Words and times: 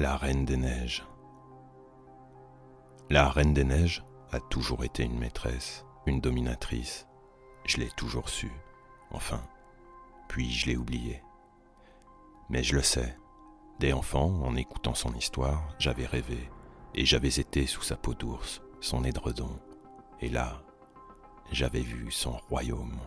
La 0.00 0.16
Reine 0.16 0.46
des 0.46 0.56
Neiges. 0.56 1.04
La 3.10 3.28
Reine 3.28 3.52
des 3.52 3.64
Neiges 3.64 4.02
a 4.32 4.40
toujours 4.40 4.82
été 4.82 5.02
une 5.02 5.18
maîtresse, 5.18 5.84
une 6.06 6.22
dominatrice. 6.22 7.06
Je 7.66 7.76
l'ai 7.76 7.90
toujours 7.90 8.30
su. 8.30 8.50
Enfin, 9.10 9.42
puis 10.26 10.50
je 10.50 10.68
l'ai 10.68 10.78
oublié. 10.78 11.22
Mais 12.48 12.62
je 12.62 12.76
le 12.76 12.82
sais. 12.82 13.14
Dès 13.78 13.92
enfant, 13.92 14.40
en 14.42 14.56
écoutant 14.56 14.94
son 14.94 15.12
histoire, 15.12 15.68
j'avais 15.78 16.06
rêvé, 16.06 16.48
et 16.94 17.04
j'avais 17.04 17.38
été 17.38 17.66
sous 17.66 17.82
sa 17.82 17.96
peau 17.96 18.14
d'ours, 18.14 18.62
son 18.80 19.04
édredon. 19.04 19.60
Et 20.22 20.30
là, 20.30 20.62
j'avais 21.52 21.82
vu 21.82 22.10
son 22.10 22.38
royaume, 22.48 22.98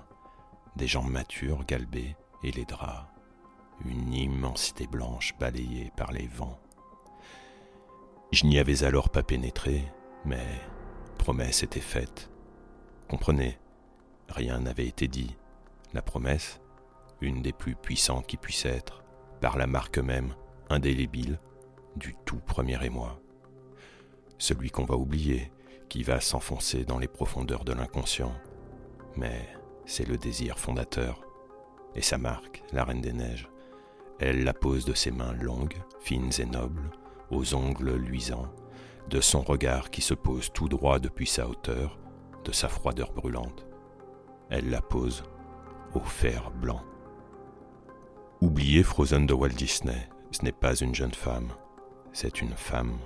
des 0.76 0.86
jambes 0.86 1.10
matures 1.10 1.66
galbées 1.66 2.16
et 2.44 2.52
les 2.52 2.66
draps, 2.66 3.08
une 3.84 4.14
immensité 4.14 4.86
blanche 4.86 5.34
balayée 5.40 5.92
par 5.98 6.12
les 6.12 6.28
vents. 6.28 6.60
Je 8.34 8.48
n'y 8.48 8.58
avais 8.58 8.84
alors 8.84 9.12
pas 9.12 9.22
pénétré, 9.22 9.84
mais 10.26 10.44
promesse 11.20 11.62
était 11.62 11.80
faite. 11.80 12.32
Comprenez, 13.08 13.60
rien 14.28 14.60
n'avait 14.60 14.88
été 14.88 15.08
dit. 15.08 15.38
La 15.94 16.02
promesse, 16.02 16.60
une 17.22 17.44
des 17.44 17.54
plus 17.54 17.76
puissantes 17.76 18.26
qui 18.26 18.38
puisse 18.38 18.66
être, 18.66 19.04
par 19.40 19.56
la 19.56 19.68
marque 19.68 20.00
même, 20.00 20.34
indélébile, 20.72 21.40
du 21.96 22.16
tout 22.26 22.40
premier 22.40 22.84
émoi. 22.84 23.20
Celui 24.40 24.72
qu'on 24.72 24.86
va 24.86 24.96
oublier, 24.96 25.52
qui 25.88 26.02
va 26.02 26.20
s'enfoncer 26.20 26.86
dans 26.86 26.98
les 26.98 27.08
profondeurs 27.08 27.64
de 27.64 27.74
l'inconscient. 27.74 28.34
Mais 29.16 29.48
c'est 29.86 30.08
le 30.08 30.18
désir 30.18 30.58
fondateur. 30.58 31.22
Et 31.94 32.02
sa 32.02 32.18
marque, 32.18 32.64
la 32.72 32.84
Reine 32.84 33.02
des 33.02 33.14
Neiges. 33.14 33.48
Elle 34.20 34.44
la 34.44 34.56
pose 34.56 34.86
de 34.86 34.96
ses 34.96 35.12
mains 35.12 35.34
longues, 35.34 35.78
fines 36.00 36.32
et 36.40 36.46
nobles, 36.46 36.90
aux 37.36 37.56
ongles 37.56 37.96
luisants, 37.96 38.48
de 39.10 39.22
son 39.22 39.42
regard 39.42 39.90
qui 39.90 40.02
se 40.02 40.14
pose 40.14 40.52
tout 40.54 40.70
droit 40.70 41.00
depuis 41.00 41.28
sa 41.28 41.48
hauteur, 41.48 42.00
de 42.44 42.52
sa 42.52 42.70
froideur 42.70 43.12
brûlante. 43.12 43.66
Elle 44.50 44.70
la 44.70 44.82
pose 44.82 45.24
au 45.94 46.00
fer 46.00 46.52
blanc. 46.52 46.82
Oubliez 48.42 48.84
Frozen 48.84 49.26
de 49.26 49.34
Walt 49.34 49.50
Disney, 49.50 50.10
ce 50.32 50.44
n'est 50.44 50.52
pas 50.52 50.76
une 50.76 50.96
jeune 50.96 51.14
femme, 51.14 51.50
c'est 52.12 52.42
une 52.42 52.56
femme. 52.56 52.98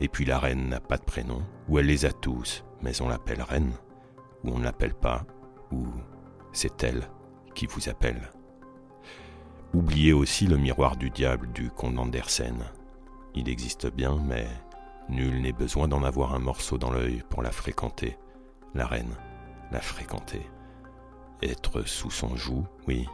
Et 0.00 0.08
puis 0.08 0.24
la 0.24 0.38
reine 0.38 0.68
n'a 0.68 0.80
pas 0.80 0.96
de 0.96 1.04
prénom, 1.04 1.42
ou 1.68 1.78
elle 1.78 1.86
les 1.86 2.04
a 2.06 2.12
tous, 2.12 2.64
mais 2.82 3.00
on 3.00 3.08
l'appelle 3.08 3.42
reine, 3.42 3.72
ou 4.44 4.50
on 4.50 4.58
ne 4.58 4.64
l'appelle 4.64 4.94
pas, 4.94 5.24
ou 5.70 5.86
c'est 6.52 6.82
elle 6.82 7.08
qui 7.54 7.66
vous 7.66 7.88
appelle. 7.88 8.30
Oubliez 9.74 10.12
aussi 10.12 10.46
le 10.46 10.58
miroir 10.58 10.96
du 10.96 11.10
diable 11.10 11.50
du 11.52 11.70
comte 11.70 11.98
Andersen. 11.98 12.64
Il 13.34 13.48
existe 13.48 13.86
bien, 13.86 14.16
mais 14.16 14.46
nul 15.08 15.40
n'est 15.40 15.52
besoin 15.52 15.88
d'en 15.88 16.02
avoir 16.02 16.34
un 16.34 16.38
morceau 16.38 16.78
dans 16.78 16.90
l'œil 16.90 17.22
pour 17.28 17.42
la 17.42 17.50
fréquenter. 17.50 18.18
La 18.74 18.86
reine, 18.86 19.14
la 19.70 19.80
fréquenter. 19.80 20.42
Être 21.42 21.82
sous 21.82 22.10
son 22.10 22.36
joug, 22.36 22.64
oui. 22.86 23.08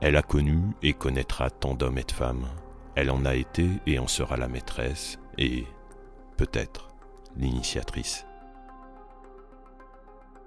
Elle 0.00 0.16
a 0.16 0.22
connu 0.22 0.58
et 0.82 0.92
connaîtra 0.92 1.50
tant 1.50 1.74
d'hommes 1.74 1.98
et 1.98 2.04
de 2.04 2.12
femmes. 2.12 2.46
Elle 2.94 3.10
en 3.10 3.24
a 3.24 3.34
été 3.34 3.68
et 3.86 3.98
en 3.98 4.06
sera 4.06 4.36
la 4.36 4.48
maîtresse 4.48 5.18
et, 5.38 5.66
peut-être, 6.36 6.88
l'initiatrice. 7.36 8.26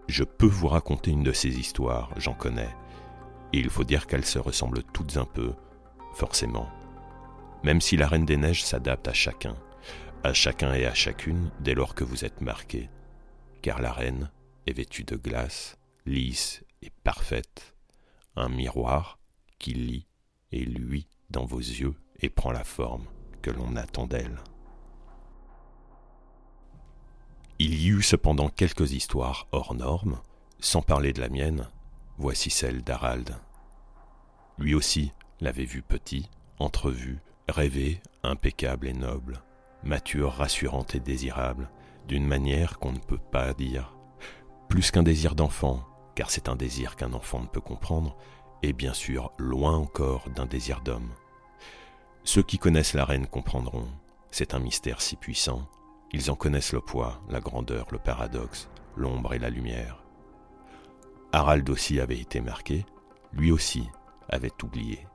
Je 0.07 0.23
peux 0.23 0.47
vous 0.47 0.67
raconter 0.67 1.11
une 1.11 1.23
de 1.23 1.33
ces 1.33 1.59
histoires, 1.59 2.11
j'en 2.15 2.33
connais, 2.33 2.69
et 3.51 3.59
il 3.59 3.69
faut 3.69 3.83
dire 3.83 4.07
qu'elles 4.07 4.25
se 4.25 4.39
ressemblent 4.39 4.83
toutes 4.83 5.17
un 5.17 5.25
peu, 5.25 5.53
forcément. 6.13 6.69
Même 7.63 7.81
si 7.81 7.97
la 7.97 8.07
Reine 8.07 8.25
des 8.25 8.37
Neiges 8.37 8.63
s'adapte 8.63 9.07
à 9.07 9.13
chacun, 9.13 9.55
à 10.23 10.33
chacun 10.33 10.73
et 10.73 10.85
à 10.85 10.93
chacune 10.93 11.51
dès 11.59 11.73
lors 11.73 11.95
que 11.95 12.03
vous 12.03 12.25
êtes 12.25 12.41
marqué, 12.41 12.89
car 13.61 13.81
la 13.81 13.91
Reine 13.91 14.31
est 14.65 14.73
vêtue 14.73 15.03
de 15.03 15.15
glace, 15.15 15.77
lisse 16.05 16.63
et 16.81 16.91
parfaite, 17.03 17.75
un 18.35 18.49
miroir 18.49 19.19
qui 19.59 19.73
lit 19.73 20.07
et 20.51 20.63
luit 20.63 21.07
dans 21.29 21.45
vos 21.45 21.59
yeux 21.59 21.95
et 22.19 22.29
prend 22.29 22.51
la 22.51 22.63
forme 22.63 23.05
que 23.41 23.51
l'on 23.51 23.75
attend 23.75 24.07
d'elle. 24.07 24.39
Il 27.59 27.73
y 27.73 27.87
eut 27.87 28.03
cependant 28.03 28.49
quelques 28.49 28.91
histoires 28.91 29.47
hors 29.51 29.73
normes, 29.73 30.21
sans 30.59 30.81
parler 30.81 31.11
de 31.11 31.21
la 31.21 31.29
mienne, 31.29 31.67
voici 32.17 32.49
celle 32.49 32.83
d'Harald. 32.83 33.35
Lui 34.59 34.75
aussi 34.75 35.11
l'avait 35.41 35.65
vu 35.65 35.81
petit, 35.81 36.29
entrevu, 36.59 37.19
rêvé, 37.49 38.01
impeccable 38.23 38.87
et 38.87 38.93
noble, 38.93 39.41
mature, 39.83 40.33
rassurante 40.33 40.95
et 40.95 40.99
désirable, 40.99 41.69
d'une 42.07 42.25
manière 42.25 42.79
qu'on 42.79 42.91
ne 42.91 42.99
peut 42.99 43.17
pas 43.17 43.53
dire. 43.53 43.95
Plus 44.69 44.91
qu'un 44.91 45.03
désir 45.03 45.35
d'enfant, 45.35 45.85
car 46.15 46.29
c'est 46.29 46.49
un 46.49 46.55
désir 46.55 46.95
qu'un 46.95 47.13
enfant 47.13 47.41
ne 47.41 47.47
peut 47.47 47.61
comprendre, 47.61 48.17
et 48.63 48.73
bien 48.73 48.93
sûr 48.93 49.31
loin 49.37 49.75
encore 49.75 50.29
d'un 50.29 50.45
désir 50.45 50.81
d'homme. 50.81 51.11
Ceux 52.23 52.43
qui 52.43 52.57
connaissent 52.57 52.93
la 52.93 53.05
reine 53.05 53.27
comprendront, 53.27 53.87
c'est 54.31 54.53
un 54.53 54.59
mystère 54.59 55.01
si 55.01 55.15
puissant 55.15 55.67
ils 56.13 56.31
en 56.31 56.35
connaissent 56.35 56.73
le 56.73 56.81
poids, 56.81 57.21
la 57.29 57.41
grandeur, 57.41 57.87
le 57.91 57.99
paradoxe, 57.99 58.69
l'ombre 58.95 59.33
et 59.33 59.39
la 59.39 59.49
lumière. 59.49 60.03
Harald 61.33 61.69
aussi 61.69 61.99
avait 61.99 62.19
été 62.19 62.39
marqué, 62.39 62.85
lui 63.33 63.51
aussi 63.51 63.89
avait 64.29 64.53
oublié. 64.63 65.05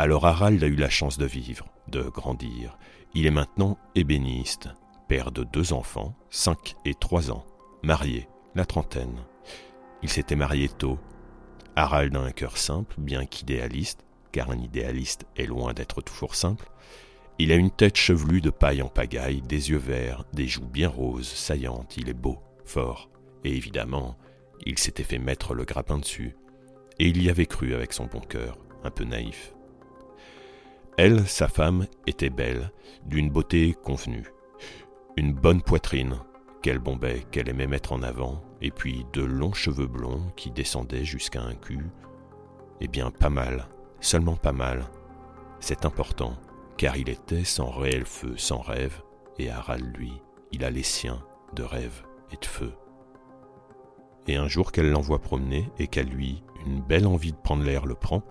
Alors 0.00 0.26
Harald 0.26 0.62
a 0.62 0.68
eu 0.68 0.76
la 0.76 0.88
chance 0.88 1.18
de 1.18 1.26
vivre, 1.26 1.66
de 1.88 2.02
grandir. 2.02 2.78
Il 3.14 3.26
est 3.26 3.32
maintenant 3.32 3.78
ébéniste, 3.96 4.68
père 5.08 5.32
de 5.32 5.42
deux 5.42 5.72
enfants, 5.72 6.14
cinq 6.30 6.76
et 6.84 6.94
trois 6.94 7.32
ans, 7.32 7.44
marié, 7.82 8.28
la 8.54 8.64
trentaine. 8.64 9.24
Il 10.02 10.08
s'était 10.08 10.36
marié 10.36 10.68
tôt. 10.68 11.00
Harald 11.74 12.14
a 12.14 12.20
un 12.20 12.30
cœur 12.30 12.58
simple, 12.58 12.94
bien 12.98 13.26
qu'idéaliste, 13.26 14.04
car 14.30 14.50
un 14.50 14.58
idéaliste 14.58 15.26
est 15.36 15.46
loin 15.46 15.74
d'être 15.74 16.00
toujours 16.00 16.36
simple, 16.36 16.70
il 17.40 17.50
a 17.50 17.56
une 17.56 17.70
tête 17.70 17.96
chevelue 17.96 18.40
de 18.40 18.50
paille 18.50 18.82
en 18.82 18.88
pagaille, 18.88 19.42
des 19.42 19.70
yeux 19.70 19.78
verts, 19.78 20.24
des 20.32 20.46
joues 20.46 20.66
bien 20.66 20.88
roses, 20.88 21.28
saillantes, 21.28 21.96
il 21.96 22.08
est 22.08 22.14
beau, 22.14 22.38
fort, 22.64 23.10
et 23.44 23.56
évidemment, 23.56 24.16
il 24.64 24.78
s'était 24.78 25.04
fait 25.04 25.18
mettre 25.18 25.54
le 25.54 25.64
grappin 25.64 25.98
dessus, 25.98 26.36
et 27.00 27.08
il 27.08 27.22
y 27.22 27.30
avait 27.30 27.46
cru 27.46 27.74
avec 27.74 27.92
son 27.92 28.06
bon 28.06 28.20
cœur, 28.20 28.58
un 28.84 28.90
peu 28.90 29.04
naïf. 29.04 29.54
Elle, 30.98 31.28
sa 31.28 31.46
femme, 31.46 31.86
était 32.08 32.28
belle, 32.28 32.72
d'une 33.06 33.30
beauté 33.30 33.72
convenue, 33.84 34.26
une 35.16 35.32
bonne 35.32 35.62
poitrine, 35.62 36.16
qu'elle 36.60 36.80
bombait, 36.80 37.24
qu'elle 37.30 37.48
aimait 37.48 37.68
mettre 37.68 37.92
en 37.92 38.02
avant, 38.02 38.42
et 38.60 38.72
puis 38.72 39.06
de 39.12 39.22
longs 39.22 39.52
cheveux 39.52 39.86
blonds 39.86 40.32
qui 40.34 40.50
descendaient 40.50 41.04
jusqu'à 41.04 41.40
un 41.40 41.54
cul. 41.54 41.86
Eh 42.80 42.88
bien, 42.88 43.12
pas 43.12 43.30
mal, 43.30 43.68
seulement 44.00 44.34
pas 44.34 44.50
mal. 44.50 44.86
C'est 45.60 45.84
important 45.84 46.36
car 46.76 46.96
il 46.96 47.08
était 47.08 47.44
sans 47.44 47.70
réel 47.70 48.04
feu, 48.04 48.34
sans 48.36 48.60
rêve, 48.60 49.00
et 49.38 49.50
Harald, 49.50 49.96
lui, 49.96 50.12
il 50.50 50.64
a 50.64 50.70
les 50.70 50.82
siens 50.82 51.22
de 51.54 51.62
rêve 51.62 52.02
et 52.32 52.36
de 52.36 52.44
feu. 52.44 52.72
Et 54.26 54.34
un 54.34 54.48
jour 54.48 54.72
qu'elle 54.72 54.90
l'envoie 54.90 55.20
promener 55.20 55.70
et 55.78 55.86
qu'à 55.86 56.02
lui 56.02 56.42
une 56.66 56.80
belle 56.80 57.06
envie 57.06 57.32
de 57.32 57.36
prendre 57.36 57.62
l'air 57.62 57.86
le 57.86 57.94
prend, 57.94 58.24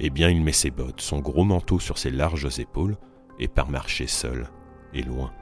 eh 0.00 0.10
bien 0.10 0.28
il 0.28 0.42
met 0.42 0.52
ses 0.52 0.70
bottes, 0.70 1.00
son 1.00 1.20
gros 1.20 1.44
manteau 1.44 1.78
sur 1.78 1.98
ses 1.98 2.10
larges 2.10 2.58
épaules, 2.58 2.96
et 3.38 3.48
part 3.48 3.70
marcher 3.70 4.06
seul 4.06 4.48
et 4.92 5.02
loin. 5.02 5.32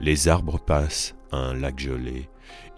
Les 0.00 0.28
arbres 0.28 0.58
passent 0.58 1.16
à 1.32 1.36
un 1.36 1.54
lac 1.54 1.78
gelé, 1.78 2.28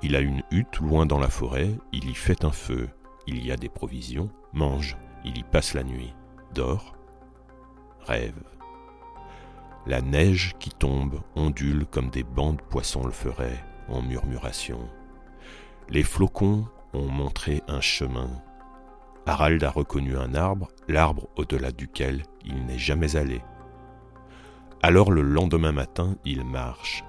il 0.02 0.16
a 0.16 0.20
une 0.20 0.42
hutte 0.50 0.78
loin 0.78 1.06
dans 1.06 1.18
la 1.18 1.28
forêt, 1.28 1.70
il 1.92 2.08
y 2.08 2.14
fait 2.14 2.44
un 2.44 2.52
feu, 2.52 2.88
il 3.26 3.44
y 3.44 3.52
a 3.52 3.56
des 3.56 3.68
provisions, 3.68 4.30
mange, 4.52 4.96
il 5.24 5.38
y 5.38 5.42
passe 5.42 5.74
la 5.74 5.84
nuit, 5.84 6.14
dort, 6.54 6.96
rêve. 8.00 8.42
La 9.86 10.02
neige 10.02 10.54
qui 10.58 10.70
tombe 10.70 11.20
ondule 11.36 11.86
comme 11.86 12.10
des 12.10 12.22
bancs 12.22 12.56
de 12.56 12.62
poissons 12.62 13.04
le 13.04 13.12
feraient 13.12 13.64
en 13.88 14.02
murmuration. 14.02 14.88
Les 15.88 16.02
flocons 16.02 16.66
ont 16.92 17.08
montré 17.08 17.62
un 17.66 17.80
chemin. 17.80 18.30
Harald 19.30 19.62
a 19.62 19.70
reconnu 19.70 20.16
un 20.16 20.34
arbre, 20.34 20.66
l'arbre 20.88 21.28
au-delà 21.36 21.70
duquel 21.70 22.24
il 22.44 22.66
n'est 22.66 22.80
jamais 22.80 23.14
allé. 23.14 23.40
Alors 24.82 25.12
le 25.12 25.22
lendemain 25.22 25.70
matin, 25.70 26.16
il 26.24 26.44
marche. 26.44 27.04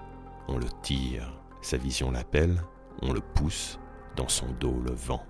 On 0.47 0.59
le 0.59 0.67
tire, 0.83 1.33
sa 1.63 1.77
vision 1.77 2.11
l'appelle, 2.11 2.61
on 3.01 3.11
le 3.11 3.21
pousse, 3.21 3.79
dans 4.15 4.27
son 4.27 4.45
dos 4.59 4.79
le 4.85 4.91
vent. 4.91 5.25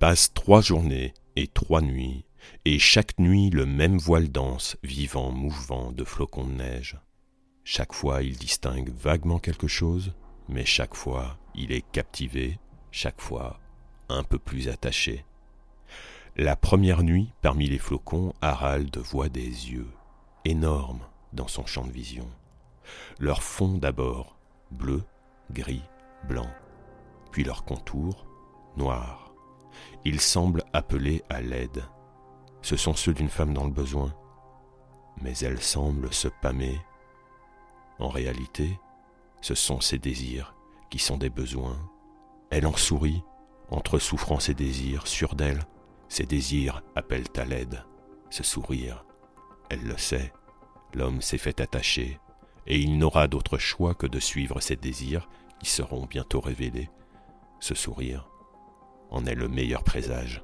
Passent 0.00 0.34
trois 0.34 0.60
journées 0.60 1.14
et 1.36 1.46
trois 1.46 1.82
nuits 1.82 2.24
et 2.64 2.80
chaque 2.80 3.16
nuit 3.20 3.50
le 3.50 3.66
même 3.66 3.96
voile 3.96 4.28
danse, 4.28 4.76
vivant, 4.82 5.30
mouvant 5.30 5.92
de 5.92 6.02
flocons 6.02 6.48
de 6.48 6.54
neige. 6.54 6.98
Chaque 7.62 7.92
fois 7.92 8.24
il 8.24 8.36
distingue 8.36 8.90
vaguement 8.92 9.38
quelque 9.38 9.68
chose, 9.68 10.14
mais 10.48 10.64
chaque 10.64 10.96
fois 10.96 11.38
il 11.54 11.70
est 11.70 11.88
captivé, 11.92 12.58
chaque 12.90 13.20
fois 13.20 13.60
un 14.10 14.22
peu 14.22 14.38
plus 14.38 14.68
attaché. 14.68 15.24
La 16.36 16.56
première 16.56 17.02
nuit, 17.02 17.32
parmi 17.42 17.66
les 17.66 17.78
flocons, 17.78 18.32
Harald 18.40 18.96
voit 18.98 19.28
des 19.28 19.42
yeux, 19.44 19.90
énormes 20.44 21.00
dans 21.32 21.48
son 21.48 21.66
champ 21.66 21.84
de 21.84 21.92
vision. 21.92 22.28
Leur 23.18 23.42
fond 23.42 23.78
d'abord, 23.78 24.36
bleu, 24.70 25.02
gris, 25.50 25.82
blanc, 26.28 26.50
puis 27.30 27.44
leur 27.44 27.64
contour, 27.64 28.26
noir. 28.76 29.32
Ils 30.04 30.20
semblent 30.20 30.64
appeler 30.72 31.22
à 31.28 31.40
l'aide. 31.40 31.84
Ce 32.62 32.76
sont 32.76 32.94
ceux 32.94 33.14
d'une 33.14 33.28
femme 33.28 33.54
dans 33.54 33.64
le 33.64 33.70
besoin, 33.70 34.14
mais 35.20 35.36
elle 35.38 35.60
semble 35.60 36.12
se 36.12 36.28
pâmer. 36.28 36.80
En 37.98 38.08
réalité, 38.08 38.78
ce 39.40 39.54
sont 39.54 39.80
ses 39.80 39.98
désirs 39.98 40.54
qui 40.90 40.98
sont 40.98 41.16
des 41.16 41.30
besoins. 41.30 41.78
Elle 42.50 42.66
en 42.66 42.76
sourit, 42.76 43.22
entre 43.70 43.98
souffrance 43.98 44.48
et 44.48 44.54
désir, 44.54 45.06
sûre 45.06 45.34
d'elle. 45.34 45.60
Ses 46.08 46.26
désirs 46.26 46.82
appellent 46.96 47.30
à 47.36 47.44
l'aide. 47.44 47.84
Ce 48.30 48.42
sourire, 48.42 49.04
elle 49.70 49.82
le 49.82 49.96
sait, 49.96 50.32
l'homme 50.94 51.22
s'est 51.22 51.38
fait 51.38 51.60
attacher, 51.60 52.18
et 52.66 52.78
il 52.78 52.98
n'aura 52.98 53.28
d'autre 53.28 53.58
choix 53.58 53.94
que 53.94 54.06
de 54.06 54.20
suivre 54.20 54.60
ses 54.60 54.76
désirs 54.76 55.28
qui 55.60 55.70
seront 55.70 56.06
bientôt 56.06 56.40
révélés. 56.40 56.90
Ce 57.60 57.74
sourire 57.74 58.28
en 59.10 59.26
est 59.26 59.34
le 59.34 59.48
meilleur 59.48 59.82
présage. 59.82 60.42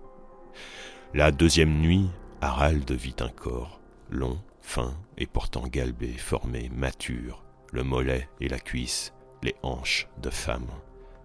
La 1.15 1.31
deuxième 1.31 1.81
nuit, 1.81 2.11
Harald 2.41 2.91
vit 2.91 3.17
un 3.21 3.29
corps, 3.29 3.81
long, 4.11 4.41
fin 4.61 4.95
et 5.17 5.27
pourtant 5.27 5.67
galbé, 5.67 6.13
formé, 6.13 6.69
mature, 6.75 7.45
le 7.73 7.85
mollet 7.85 8.29
et 8.41 8.49
la 8.49 8.59
cuisse, 8.59 9.13
les 9.43 9.55
hanches 9.63 10.09
de 10.19 10.31
femme, 10.31 10.69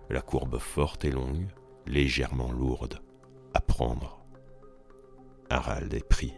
la 0.09 0.21
courbe 0.21 0.59
forte 0.59 1.05
et 1.05 1.11
longue, 1.11 1.47
légèrement 1.85 2.51
lourde, 2.51 3.01
à 3.53 3.61
prendre. 3.61 4.23
Harald 5.49 5.93
est 5.93 6.07
pris. 6.07 6.33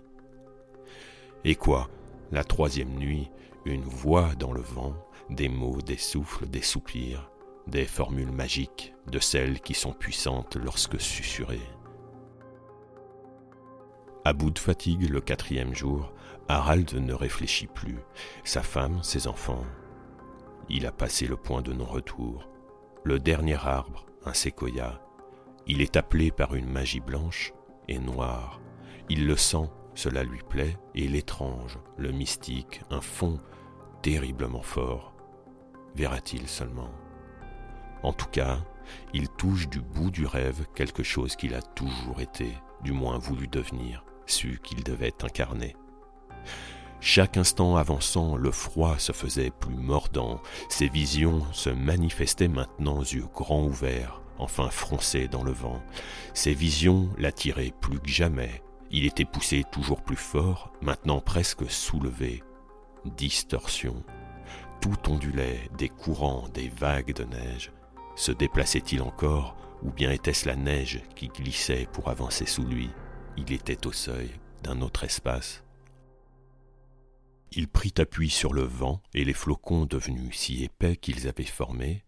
Et 1.44 1.56
quoi? 1.56 1.90
La 2.31 2.44
troisième 2.44 2.95
nuit, 2.95 3.30
une 3.66 3.84
voix 3.84 4.34
dans 4.36 4.51
le 4.51 4.62
vent, 4.62 4.95
des 5.30 5.50
mots, 5.50 5.81
des 5.81 5.98
souffles, 5.98 6.48
des 6.48 6.62
soupirs, 6.62 7.30
des 7.68 7.86
formules 7.86 8.31
magiques, 8.31 8.94
de 9.07 9.19
celles 9.19 9.62
qui 9.62 9.74
sont 9.74 9.94
puissantes 9.94 10.56
lorsque 10.56 11.00
susurrées. 11.00 11.69
À 14.25 14.34
bout 14.34 14.51
de 14.51 14.60
fatigue 14.60 15.10
le 15.10 15.22
quatrième 15.22 15.75
jour, 15.75 16.13
Harald 16.48 16.94
ne 16.94 17.13
réfléchit 17.13 17.68
plus. 17.68 18.00
Sa 18.44 18.62
femme, 18.62 19.04
ses 19.04 19.28
enfants. 19.28 19.66
Il 20.69 20.86
a 20.86 20.92
passé 20.92 21.28
le 21.28 21.36
point 21.36 21.62
de 21.62 21.74
non-retour. 21.74 22.50
Le 23.04 23.19
dernier 23.19 23.57
arbre, 23.66 24.06
un 24.25 24.34
séquoia. 24.34 25.01
Il 25.68 25.81
est 25.81 25.95
appelé 25.95 26.31
par 26.31 26.56
une 26.56 26.69
magie 26.69 27.00
blanche 27.00 27.54
et 27.88 28.00
noire. 28.00 28.60
Il 29.10 29.27
le 29.27 29.38
sent, 29.38 29.69
cela 29.95 30.24
lui 30.24 30.42
plaît, 30.50 30.77
et 30.95 31.07
l'étrange, 31.07 31.80
le 31.98 32.12
mystique, 32.12 32.81
un 32.89 33.01
fond 33.01 33.39
terriblement 34.01 34.62
fort. 34.62 35.13
Verra-t-il 35.95 36.48
seulement 36.48 36.92
En 38.01 38.12
tout 38.13 38.27
cas, 38.27 38.60
il 39.13 39.30
touche 39.30 39.69
du 39.69 39.80
bout 39.81 40.12
du 40.12 40.25
rêve 40.25 40.65
quelque 40.75 41.04
chose 41.04 41.36
qu'il 41.36 41.54
a 41.54 41.62
toujours 41.62 42.19
été, 42.19 42.54
du 42.81 42.92
moins 42.92 43.18
voulu 43.18 43.48
devenir, 43.48 44.04
su 44.25 44.60
qu'il 44.63 44.83
devait 44.83 45.24
incarner. 45.24 45.75
Chaque 47.00 47.38
instant 47.38 47.75
avançant, 47.75 48.38
le 48.38 48.51
froid 48.51 48.98
se 48.98 49.12
faisait 49.12 49.51
plus 49.51 49.75
mordant, 49.75 50.42
ses 50.69 50.88
visions 50.88 51.42
se 51.51 51.69
manifestaient 51.69 52.48
maintenant 52.48 53.01
yeux 53.01 53.27
grands 53.33 53.65
ouverts, 53.65 54.23
enfin 54.38 54.69
froncés 54.69 55.27
dans 55.27 55.44
le 55.44 55.51
vent. 55.51 55.81
Ses 56.33 56.53
visions 56.53 57.09
l'attiraient 57.18 57.74
plus 57.81 58.00
que 58.00 58.09
jamais. 58.09 58.62
Il 58.91 59.06
était 59.06 59.25
poussé 59.25 59.63
toujours 59.71 60.01
plus 60.01 60.15
fort, 60.15 60.71
maintenant 60.81 61.19
presque 61.19 61.69
soulevé. 61.69 62.44
Distorsion. 63.06 64.03
Tout 64.81 65.09
ondulait, 65.09 65.69
des 65.77 65.89
courants, 65.89 66.47
des 66.50 66.69
vagues 66.69 67.13
de 67.13 67.24
neige. 67.24 67.71
Se 68.15 68.31
déplaçait-il 68.31 69.01
encore, 69.01 69.56
ou 69.81 69.91
bien 69.91 70.12
était-ce 70.12 70.47
la 70.47 70.56
neige 70.56 71.01
qui 71.15 71.27
glissait 71.27 71.88
pour 71.91 72.09
avancer 72.09 72.45
sous 72.45 72.65
lui? 72.65 72.89
Il 73.38 73.51
était 73.51 73.88
au 73.88 73.91
seuil 73.91 74.31
d'un 74.62 74.81
autre 74.81 75.03
espace. 75.03 75.63
Il 77.51 77.68
prit 77.68 77.94
appui 77.97 78.29
sur 78.29 78.53
le 78.53 78.63
vent 78.63 79.01
et 79.13 79.24
les 79.24 79.33
flocons 79.33 79.86
devenus 79.86 80.36
si 80.36 80.63
épais 80.63 80.95
qu'ils 80.95 81.27
avaient 81.27 81.44
formé 81.44 82.03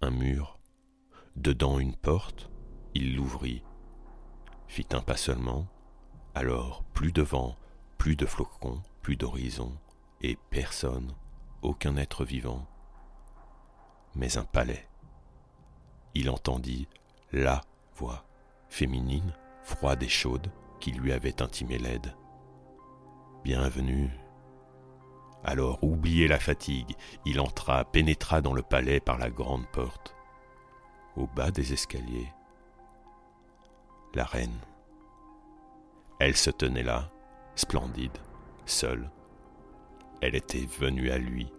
un 0.00 0.10
mur. 0.10 0.55
Dedans 1.36 1.78
une 1.78 1.94
porte, 1.94 2.50
il 2.94 3.14
l'ouvrit, 3.14 3.62
fit 4.68 4.86
un 4.92 5.02
pas 5.02 5.18
seulement, 5.18 5.66
alors 6.34 6.82
plus 6.94 7.12
de 7.12 7.20
vent, 7.20 7.56
plus 7.98 8.16
de 8.16 8.24
flocons, 8.24 8.82
plus 9.02 9.16
d'horizon, 9.16 9.72
et 10.22 10.38
personne, 10.50 11.12
aucun 11.60 11.96
être 11.98 12.24
vivant, 12.24 12.66
mais 14.14 14.38
un 14.38 14.44
palais. 14.44 14.88
Il 16.14 16.30
entendit 16.30 16.88
la 17.32 17.60
voix 17.94 18.24
féminine, 18.70 19.34
froide 19.62 20.02
et 20.02 20.08
chaude, 20.08 20.50
qui 20.80 20.92
lui 20.92 21.12
avait 21.12 21.42
intimé 21.42 21.76
l'aide. 21.76 22.14
Bienvenue, 23.44 24.10
alors, 25.44 25.78
oublié 25.84 26.26
la 26.26 26.40
fatigue, 26.40 26.96
il 27.24 27.38
entra, 27.38 27.84
pénétra 27.84 28.40
dans 28.40 28.52
le 28.52 28.62
palais 28.62 28.98
par 28.98 29.16
la 29.16 29.30
grande 29.30 29.66
porte. 29.68 30.15
Au 31.16 31.26
bas 31.26 31.50
des 31.50 31.72
escaliers, 31.72 32.30
la 34.14 34.24
reine. 34.24 34.58
Elle 36.18 36.36
se 36.36 36.50
tenait 36.50 36.82
là, 36.82 37.10
splendide, 37.54 38.18
seule. 38.66 39.10
Elle 40.20 40.34
était 40.34 40.66
venue 40.78 41.10
à 41.10 41.18
lui, 41.18 41.50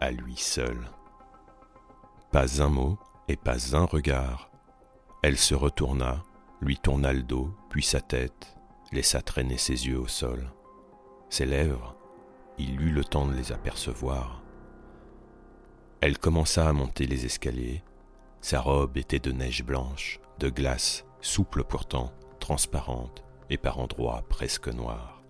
à 0.00 0.10
lui 0.10 0.36
seule. 0.36 0.88
Pas 2.30 2.62
un 2.62 2.68
mot 2.68 2.98
et 3.28 3.36
pas 3.36 3.76
un 3.76 3.84
regard. 3.84 4.50
Elle 5.22 5.38
se 5.38 5.54
retourna, 5.54 6.22
lui 6.60 6.78
tourna 6.78 7.12
le 7.12 7.22
dos, 7.22 7.52
puis 7.70 7.82
sa 7.82 8.00
tête, 8.00 8.56
laissa 8.92 9.20
traîner 9.20 9.58
ses 9.58 9.86
yeux 9.86 9.98
au 9.98 10.08
sol. 10.08 10.52
Ses 11.28 11.46
lèvres, 11.46 11.96
il 12.58 12.80
eut 12.80 12.92
le 12.92 13.04
temps 13.04 13.26
de 13.26 13.34
les 13.34 13.52
apercevoir. 13.52 14.42
Elle 16.00 16.18
commença 16.18 16.68
à 16.68 16.72
monter 16.72 17.06
les 17.06 17.24
escaliers. 17.24 17.82
Sa 18.42 18.60
robe 18.60 18.96
était 18.96 19.20
de 19.20 19.30
neige 19.30 19.62
blanche, 19.62 20.18
de 20.40 20.50
glace, 20.50 21.06
souple 21.20 21.62
pourtant, 21.62 22.12
transparente 22.40 23.22
et 23.50 23.56
par 23.56 23.78
endroits 23.78 24.24
presque 24.28 24.66
noire. 24.66 25.22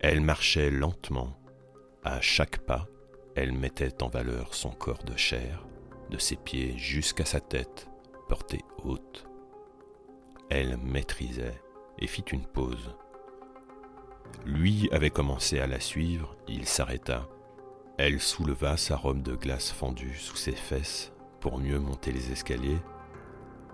Elle 0.00 0.20
marchait 0.20 0.68
lentement. 0.68 1.38
À 2.02 2.20
chaque 2.20 2.58
pas, 2.58 2.88
elle 3.36 3.52
mettait 3.52 4.02
en 4.02 4.08
valeur 4.08 4.54
son 4.54 4.70
corps 4.70 5.04
de 5.04 5.16
chair, 5.16 5.64
de 6.10 6.18
ses 6.18 6.34
pieds 6.34 6.76
jusqu'à 6.76 7.24
sa 7.24 7.38
tête, 7.38 7.88
portée 8.28 8.64
haute. 8.82 9.24
Elle 10.50 10.78
maîtrisait 10.78 11.62
et 12.00 12.08
fit 12.08 12.24
une 12.32 12.46
pause. 12.46 12.96
Lui 14.44 14.88
avait 14.90 15.10
commencé 15.10 15.60
à 15.60 15.68
la 15.68 15.78
suivre, 15.78 16.36
il 16.48 16.66
s'arrêta. 16.66 17.28
Elle 17.98 18.20
souleva 18.20 18.76
sa 18.76 18.96
robe 18.96 19.22
de 19.22 19.36
glace 19.36 19.70
fendue 19.70 20.16
sous 20.16 20.36
ses 20.36 20.56
fesses 20.56 21.12
pour 21.40 21.58
mieux 21.58 21.78
monter 21.78 22.12
les 22.12 22.32
escaliers, 22.32 22.80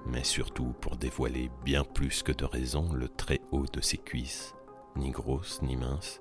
mais 0.07 0.25
surtout 0.25 0.75
pour 0.81 0.97
dévoiler 0.97 1.51
bien 1.65 1.85
plus 1.85 2.23
que 2.23 2.33
de 2.33 2.45
raison 2.45 2.93
le 2.93 3.09
très 3.09 3.41
haut 3.53 3.67
de 3.67 3.81
ses 3.81 3.99
cuisses, 3.99 4.55
ni 4.97 5.11
grosses 5.11 5.63
ni 5.63 5.77
minces, 5.77 6.21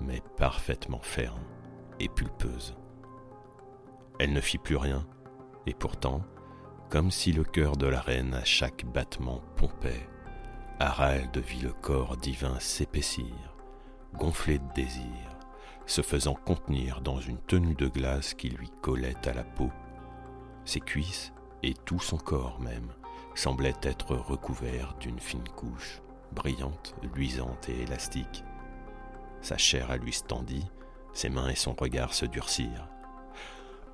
mais 0.00 0.22
parfaitement 0.36 1.00
fermes 1.02 1.44
et 2.00 2.08
pulpeuses. 2.08 2.76
Elle 4.18 4.32
ne 4.32 4.40
fit 4.40 4.58
plus 4.58 4.76
rien, 4.76 5.06
et 5.66 5.74
pourtant, 5.74 6.22
comme 6.90 7.10
si 7.10 7.32
le 7.32 7.44
cœur 7.44 7.76
de 7.76 7.86
la 7.86 8.00
reine 8.00 8.34
à 8.34 8.44
chaque 8.44 8.84
battement 8.84 9.40
pompait, 9.56 10.08
Harald 10.78 11.36
vit 11.38 11.60
le 11.60 11.72
corps 11.72 12.16
divin 12.16 12.58
s'épaissir, 12.58 13.56
gonflé 14.14 14.58
de 14.58 14.72
désir, 14.74 15.38
se 15.86 16.02
faisant 16.02 16.34
contenir 16.34 17.00
dans 17.00 17.20
une 17.20 17.38
tenue 17.38 17.74
de 17.74 17.88
glace 17.88 18.34
qui 18.34 18.48
lui 18.48 18.70
collait 18.82 19.28
à 19.28 19.32
la 19.32 19.44
peau. 19.44 19.70
Ses 20.64 20.80
cuisses 20.80 21.32
et 21.62 21.74
tout 21.74 22.00
son 22.00 22.18
corps 22.18 22.60
même 22.60 22.88
semblaient 23.34 23.74
être 23.82 24.14
recouverts 24.14 24.94
d'une 25.00 25.18
fine 25.18 25.48
couche, 25.56 26.02
brillante, 26.32 26.94
luisante 27.14 27.68
et 27.68 27.82
élastique. 27.82 28.44
Sa 29.40 29.56
chair 29.56 29.90
à 29.90 29.96
lui 29.96 30.16
tendit, 30.26 30.66
ses 31.12 31.28
mains 31.28 31.48
et 31.48 31.56
son 31.56 31.74
regard 31.74 32.14
se 32.14 32.26
durcirent. 32.26 32.88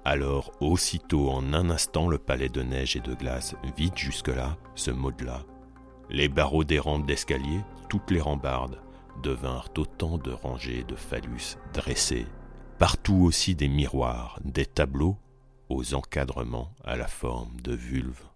Alors, 0.05 0.53
aussitôt, 0.61 1.31
en 1.31 1.53
un 1.53 1.71
instant, 1.71 2.09
le 2.09 2.19
palais 2.19 2.49
de 2.49 2.63
neige 2.63 2.97
et 2.97 3.01
de 3.01 3.15
glace, 3.15 3.57
vide 3.77 3.97
jusque-là, 3.97 4.57
se 4.75 4.91
modela. 4.91 5.43
Les 6.09 6.29
barreaux 6.29 6.65
des 6.65 6.79
rampes 6.79 7.07
d'escalier, 7.07 7.61
toutes 7.89 8.11
les 8.11 8.21
rambardes, 8.21 8.81
devinrent 9.23 9.71
autant 9.77 10.17
de 10.17 10.31
rangées 10.31 10.85
de 10.85 10.95
phallus 10.95 11.57
dressés, 11.75 12.27
partout 12.79 13.23
aussi 13.25 13.55
des 13.55 13.69
miroirs, 13.69 14.39
des 14.45 14.67
tableaux 14.67 15.17
aux 15.69 15.95
encadrements 15.95 16.75
à 16.85 16.97
la 16.97 17.07
forme 17.07 17.61
de 17.61 17.75
vulves. 17.75 18.27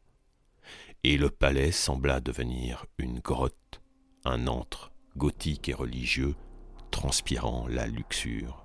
Et 1.05 1.17
le 1.19 1.31
palais 1.31 1.73
sembla 1.73 2.21
devenir 2.21 2.87
une 2.99 3.21
grotte, 3.21 3.81
un 4.25 4.47
antre 4.47 4.93
gothique 5.17 5.69
et 5.69 5.75
religieux, 5.75 6.35
transpirant 6.91 7.67
la 7.69 7.87
luxure 7.87 8.63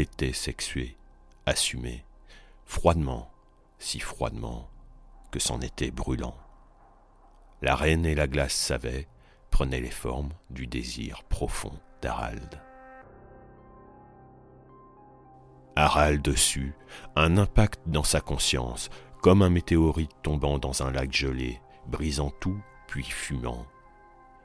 était 0.00 0.32
sexué, 0.32 0.96
assumé, 1.44 2.04
froidement, 2.64 3.30
si 3.78 4.00
froidement 4.00 4.68
que 5.30 5.38
c'en 5.38 5.60
était 5.60 5.90
brûlant. 5.90 6.36
La 7.60 7.76
reine 7.76 8.06
et 8.06 8.14
la 8.14 8.26
glace 8.26 8.54
savaient, 8.54 9.06
prenaient 9.50 9.80
les 9.80 9.90
formes 9.90 10.32
du 10.50 10.66
désir 10.66 11.24
profond 11.24 11.78
d'Harald. 12.00 12.60
Harald 15.76 16.22
dessus, 16.22 16.74
un 17.16 17.38
impact 17.38 17.80
dans 17.86 18.04
sa 18.04 18.20
conscience, 18.20 18.90
comme 19.22 19.42
un 19.42 19.50
météorite 19.50 20.10
tombant 20.22 20.58
dans 20.58 20.82
un 20.82 20.90
lac 20.90 21.12
gelé, 21.12 21.60
brisant 21.86 22.32
tout, 22.40 22.60
puis 22.86 23.04
fumant. 23.04 23.66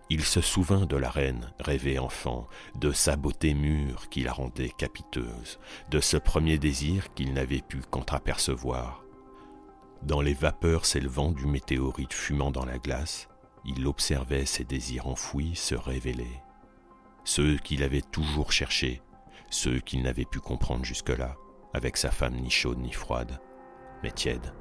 Il 0.10 0.24
se 0.24 0.40
souvint 0.40 0.86
de 0.86 0.96
la 0.96 1.10
reine, 1.10 1.52
rêvée 1.60 2.00
enfant, 2.00 2.48
de 2.76 2.94
sa 2.94 3.18
beauté 3.18 3.54
mûre 3.54 4.08
qui 4.10 4.24
la 4.24 4.32
rendait 4.32 4.72
capiteuse, 4.78 5.60
de 5.90 6.00
ce 6.00 6.16
premier 6.16 6.58
désir 6.58 7.14
qu'il 7.14 7.34
n'avait 7.34 7.62
pu 7.62 7.82
qu'entrapercevoir. 7.90 9.04
Dans 10.04 10.22
les 10.22 10.34
vapeurs 10.34 10.86
s'élevant 10.86 11.32
du 11.32 11.46
météorite 11.46 12.14
fumant 12.14 12.52
dans 12.52 12.66
la 12.66 12.78
glace, 12.78 13.28
il 13.66 13.86
observait 13.86 14.46
ses 14.46 14.64
désirs 14.64 15.08
enfouis 15.08 15.56
se 15.56 15.76
révéler. 15.76 16.42
Ceux 17.26 17.58
qu'il 17.58 17.84
avait 17.84 18.02
toujours 18.02 18.54
cherchés, 18.54 19.02
ceux 19.50 19.80
qu'il 19.80 20.04
n'avait 20.04 20.26
pu 20.26 20.40
comprendre 20.40 20.86
jusque-là, 20.86 21.36
avec 21.74 21.98
sa 21.98 22.12
femme 22.12 22.36
ni 22.36 22.50
chaude 22.50 22.80
ni 22.80 22.92
froide, 22.92 23.40
mais 24.04 24.12
tiède. 24.12 24.54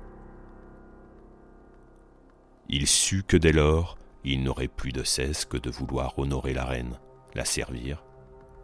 Il 2.68 2.86
sut 2.86 3.24
que 3.26 3.36
dès 3.36 3.52
lors, 3.52 3.96
il 4.24 4.42
n'aurait 4.42 4.68
plus 4.68 4.92
de 4.92 5.04
cesse 5.04 5.44
que 5.44 5.56
de 5.56 5.70
vouloir 5.70 6.18
honorer 6.18 6.52
la 6.52 6.64
reine, 6.64 6.98
la 7.34 7.44
servir, 7.44 8.04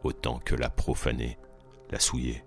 autant 0.03 0.39
que 0.39 0.55
la 0.55 0.71
profaner, 0.71 1.39
la 1.91 2.01
souiller. 2.01 2.45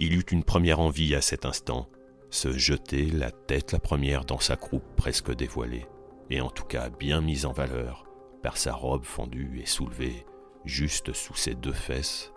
Il 0.00 0.14
eut 0.14 0.26
une 0.30 0.44
première 0.44 0.80
envie 0.80 1.14
à 1.14 1.20
cet 1.20 1.44
instant, 1.44 1.88
se 2.30 2.56
jeter 2.56 3.06
la 3.06 3.30
tête 3.30 3.72
la 3.72 3.78
première 3.78 4.24
dans 4.24 4.38
sa 4.38 4.56
croupe 4.56 4.84
presque 4.96 5.34
dévoilée, 5.34 5.86
et 6.30 6.40
en 6.40 6.50
tout 6.50 6.64
cas 6.64 6.88
bien 6.88 7.20
mise 7.20 7.44
en 7.44 7.52
valeur 7.52 8.04
par 8.42 8.56
sa 8.56 8.72
robe 8.72 9.04
fendue 9.04 9.60
et 9.60 9.66
soulevée 9.66 10.24
juste 10.64 11.12
sous 11.12 11.34
ses 11.34 11.54
deux 11.54 11.72
fesses. 11.72 12.32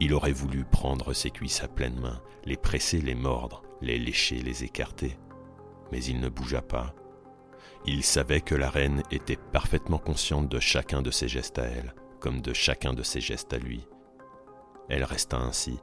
Il 0.00 0.14
aurait 0.14 0.32
voulu 0.32 0.64
prendre 0.64 1.12
ses 1.12 1.30
cuisses 1.30 1.62
à 1.62 1.68
pleine 1.68 1.98
main, 1.98 2.22
les 2.44 2.56
presser, 2.56 3.00
les 3.00 3.14
mordre, 3.14 3.62
les 3.80 3.98
lécher, 3.98 4.40
les 4.42 4.64
écarter, 4.64 5.18
mais 5.92 6.02
il 6.04 6.20
ne 6.20 6.28
bougea 6.28 6.62
pas. 6.62 6.94
Il 7.84 8.02
savait 8.02 8.40
que 8.40 8.54
la 8.54 8.70
reine 8.70 9.02
était 9.10 9.36
parfaitement 9.36 9.98
consciente 9.98 10.48
de 10.48 10.60
chacun 10.60 11.02
de 11.02 11.10
ses 11.10 11.28
gestes 11.28 11.58
à 11.58 11.64
elle, 11.64 11.94
comme 12.20 12.40
de 12.40 12.52
chacun 12.52 12.92
de 12.92 13.02
ses 13.02 13.20
gestes 13.20 13.52
à 13.52 13.58
lui. 13.58 13.86
Elle 14.88 15.04
resta 15.04 15.38
ainsi, 15.38 15.78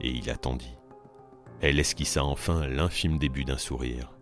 et 0.00 0.10
il 0.10 0.30
attendit. 0.30 0.76
Elle 1.60 1.80
esquissa 1.80 2.22
enfin 2.24 2.66
l'infime 2.66 3.18
début 3.18 3.44
d'un 3.44 3.58
sourire. 3.58 4.12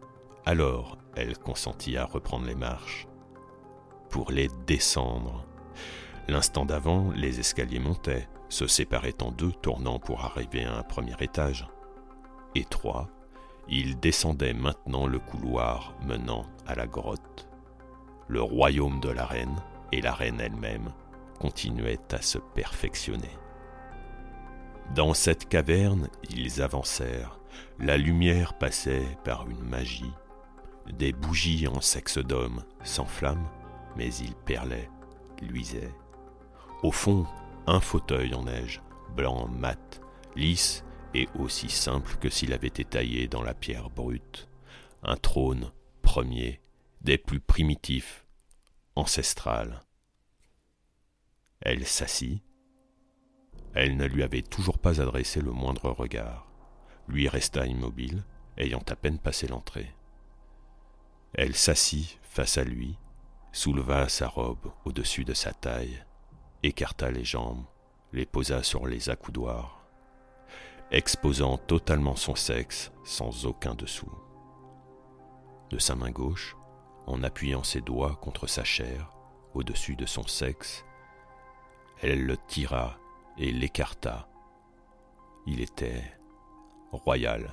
Alors, 0.47 0.99
elle 1.17 1.39
consentit 1.39 1.97
à 1.97 2.05
reprendre 2.05 2.47
les 2.47 2.55
marches. 2.55 3.09
Pour 4.11 4.31
les 4.31 4.49
descendre. 4.67 5.47
L'instant 6.28 6.64
d'avant, 6.64 7.11
les 7.14 7.40
escaliers 7.40 7.78
montaient, 7.78 8.28
se 8.49 8.66
séparaient 8.66 9.23
en 9.23 9.31
deux, 9.31 9.52
tournant 9.52 9.99
pour 9.99 10.25
arriver 10.25 10.64
à 10.64 10.78
un 10.78 10.83
premier 10.83 11.14
étage. 11.21 11.66
Étroit, 12.54 13.09
ils 13.69 13.99
descendaient 13.99 14.54
maintenant 14.54 15.07
le 15.07 15.19
couloir 15.19 15.95
menant 16.07 16.47
à 16.66 16.75
la 16.75 16.87
grotte. 16.87 17.49
Le 18.28 18.40
royaume 18.40 19.00
de 19.00 19.11
la 19.11 19.26
reine 19.26 19.57
et 19.93 20.00
la 20.00 20.14
reine 20.14 20.40
elle-même 20.40 20.93
continuaient 21.40 22.12
à 22.12 22.23
se 22.23 22.38
perfectionner. 22.38 23.37
Dans 24.95 25.14
cette 25.14 25.49
caverne, 25.49 26.09
ils 26.31 26.62
avancèrent. 26.62 27.38
La 27.78 27.97
lumière 27.97 28.54
passait 28.54 29.07
par 29.25 29.49
une 29.49 29.62
magie. 29.62 30.12
Des 30.93 31.12
bougies 31.12 31.66
en 31.66 31.81
sexe 31.81 32.19
d'homme 32.19 32.62
s'enflamment, 32.83 33.50
mais 33.97 34.14
ils 34.14 34.35
perlaient, 34.35 34.90
luisaient. 35.40 35.95
Au 36.85 36.93
fond, 36.93 37.26
un 37.67 37.81
fauteuil 37.81 38.35
en 38.35 38.43
neige, 38.43 38.83
blanc 39.17 39.49
mat, 39.49 40.03
lisse 40.37 40.85
et 41.14 41.31
aussi 41.35 41.71
simple 41.71 42.17
que 42.17 42.29
s'il 42.29 42.53
avait 42.53 42.67
été 42.67 42.85
taillé 42.85 43.26
dans 43.26 43.43
la 43.43 43.55
pierre 43.55 43.88
brute. 43.88 44.50
Un 45.03 45.17
trône 45.17 45.73
premier, 46.03 46.61
des 47.00 47.17
plus 47.17 47.41
primitifs, 47.41 48.26
ancestral. 48.97 49.81
Elle 51.62 51.87
s'assit, 51.87 52.43
elle 53.73 53.97
ne 53.97 54.05
lui 54.05 54.23
avait 54.23 54.43
toujours 54.43 54.79
pas 54.79 55.00
adressé 55.00 55.41
le 55.41 55.53
moindre 55.53 55.88
regard. 55.88 56.53
Lui 57.09 57.31
resta 57.31 57.64
immobile, 57.64 58.25
ayant 58.59 58.85
à 58.91 58.95
peine 58.95 59.19
passé 59.19 59.47
l'entrée. 59.47 59.91
Elle 61.33 61.57
s'assit 61.57 62.19
face 62.21 62.59
à 62.59 62.62
lui, 62.62 62.99
souleva 63.53 64.11
sa 64.11 64.29
robe 64.29 64.71
au-dessus 64.85 65.25
de 65.25 65.33
sa 65.33 65.55
taille, 65.55 66.05
écarta 66.64 67.11
les 67.11 67.25
jambes, 67.25 67.64
les 68.12 68.26
posa 68.26 68.62
sur 68.62 68.87
les 68.87 69.11
accoudoirs, 69.11 69.85
exposant 70.90 71.59
totalement 71.59 72.16
son 72.16 72.35
sexe 72.35 72.90
sans 73.04 73.47
aucun 73.47 73.75
dessous. 73.75 74.12
De 75.71 75.78
sa 75.78 75.94
main 75.94 76.11
gauche, 76.11 76.56
en 77.06 77.23
appuyant 77.23 77.62
ses 77.62 77.80
doigts 77.80 78.16
contre 78.16 78.47
sa 78.47 78.64
chair, 78.64 79.11
au-dessus 79.52 79.94
de 79.94 80.06
son 80.06 80.26
sexe, 80.26 80.85
elle 82.00 82.25
le 82.25 82.37
tira 82.49 82.99
et 83.37 83.52
l'écarta. 83.52 84.28
Il 85.47 85.61
était 85.61 86.02
royal. 86.92 87.52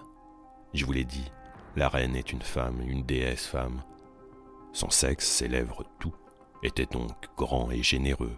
Je 0.74 0.86
vous 0.86 0.94
l'ai 0.94 1.06
dit, 1.06 1.30
la 1.75 1.89
reine 1.89 2.15
est 2.15 2.32
une 2.32 2.41
femme, 2.41 2.82
une 2.88 3.03
déesse 3.03 3.46
femme. 3.46 3.84
Son 4.72 4.89
sexe, 4.89 5.27
ses 5.27 5.50
lèvres, 5.50 5.84
tout, 6.00 6.15
était 6.63 6.86
donc 6.86 7.27
grand 7.36 7.72
et 7.72 7.84
généreux, 7.84 8.38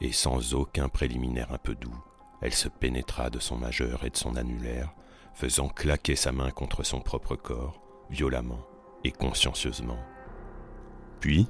et 0.00 0.12
sans 0.12 0.54
aucun 0.54 0.88
préliminaire 0.88 1.52
un 1.52 1.58
peu 1.58 1.74
doux, 1.74 2.04
elle 2.42 2.52
se 2.52 2.68
pénétra 2.68 3.30
de 3.30 3.38
son 3.38 3.56
majeur 3.56 4.04
et 4.04 4.10
de 4.10 4.16
son 4.16 4.36
annulaire, 4.36 4.92
faisant 5.34 5.68
claquer 5.68 6.16
sa 6.16 6.32
main 6.32 6.50
contre 6.50 6.82
son 6.82 7.00
propre 7.00 7.36
corps, 7.36 7.80
violemment 8.10 8.60
et 9.02 9.12
consciencieusement. 9.12 9.98
Puis, 11.20 11.48